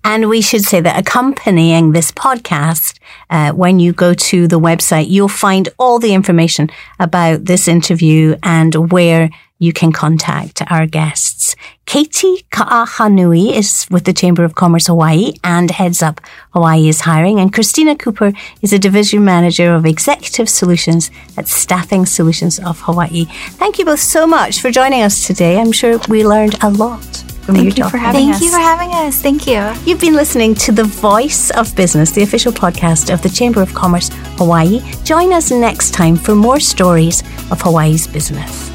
And 0.04 0.28
we 0.28 0.40
should 0.40 0.62
say 0.62 0.80
that 0.80 0.98
accompanying 0.98 1.92
this 1.92 2.10
podcast, 2.12 2.98
uh, 3.30 3.52
when 3.52 3.78
you 3.80 3.92
go 3.92 4.14
to 4.14 4.48
the 4.48 4.60
website, 4.60 5.08
you'll 5.08 5.28
find 5.28 5.68
all 5.78 5.98
the 5.98 6.14
information 6.14 6.70
about 6.98 7.44
this 7.44 7.68
interview 7.68 8.36
and 8.42 8.92
where 8.92 9.30
you 9.62 9.72
can 9.72 9.92
contact 9.92 10.60
our 10.72 10.86
guests. 10.86 11.54
Katie 11.86 12.44
Ka'ahanui 12.50 13.54
is 13.54 13.86
with 13.92 14.04
the 14.04 14.12
Chamber 14.12 14.42
of 14.42 14.56
Commerce 14.56 14.88
Hawaii 14.88 15.34
and 15.44 15.70
heads 15.70 16.02
up 16.02 16.20
Hawaii 16.50 16.88
is 16.88 17.02
hiring. 17.02 17.38
And 17.38 17.52
Christina 17.52 17.94
Cooper 17.94 18.32
is 18.60 18.72
a 18.72 18.78
division 18.78 19.24
manager 19.24 19.72
of 19.72 19.86
executive 19.86 20.48
solutions 20.48 21.12
at 21.36 21.46
Staffing 21.46 22.06
Solutions 22.06 22.58
of 22.58 22.80
Hawaii. 22.80 23.26
Thank 23.60 23.78
you 23.78 23.84
both 23.84 24.00
so 24.00 24.26
much 24.26 24.60
for 24.60 24.72
joining 24.72 25.02
us 25.02 25.28
today. 25.28 25.60
I'm 25.60 25.70
sure 25.70 26.00
we 26.08 26.26
learned 26.26 26.56
a 26.60 26.70
lot 26.70 27.24
from 27.42 27.56
Thank 27.56 27.76
you 27.76 27.88
for 27.88 27.98
having 27.98 28.22
Thank 28.22 28.36
us. 28.36 28.42
you 28.42 28.50
for 28.50 28.58
having 28.58 28.90
us. 28.92 29.20
Thank 29.20 29.46
you. 29.46 29.72
You've 29.84 30.00
been 30.00 30.14
listening 30.14 30.54
to 30.56 30.72
The 30.72 30.84
Voice 30.84 31.50
of 31.50 31.74
Business, 31.74 32.12
the 32.12 32.22
official 32.22 32.52
podcast 32.52 33.12
of 33.12 33.20
the 33.22 33.28
Chamber 33.28 33.62
of 33.62 33.74
Commerce 33.74 34.10
Hawaii. 34.38 34.80
Join 35.04 35.32
us 35.32 35.50
next 35.50 35.92
time 35.92 36.16
for 36.16 36.34
more 36.34 36.60
stories 36.60 37.22
of 37.50 37.60
Hawaii's 37.60 38.06
business. 38.06 38.71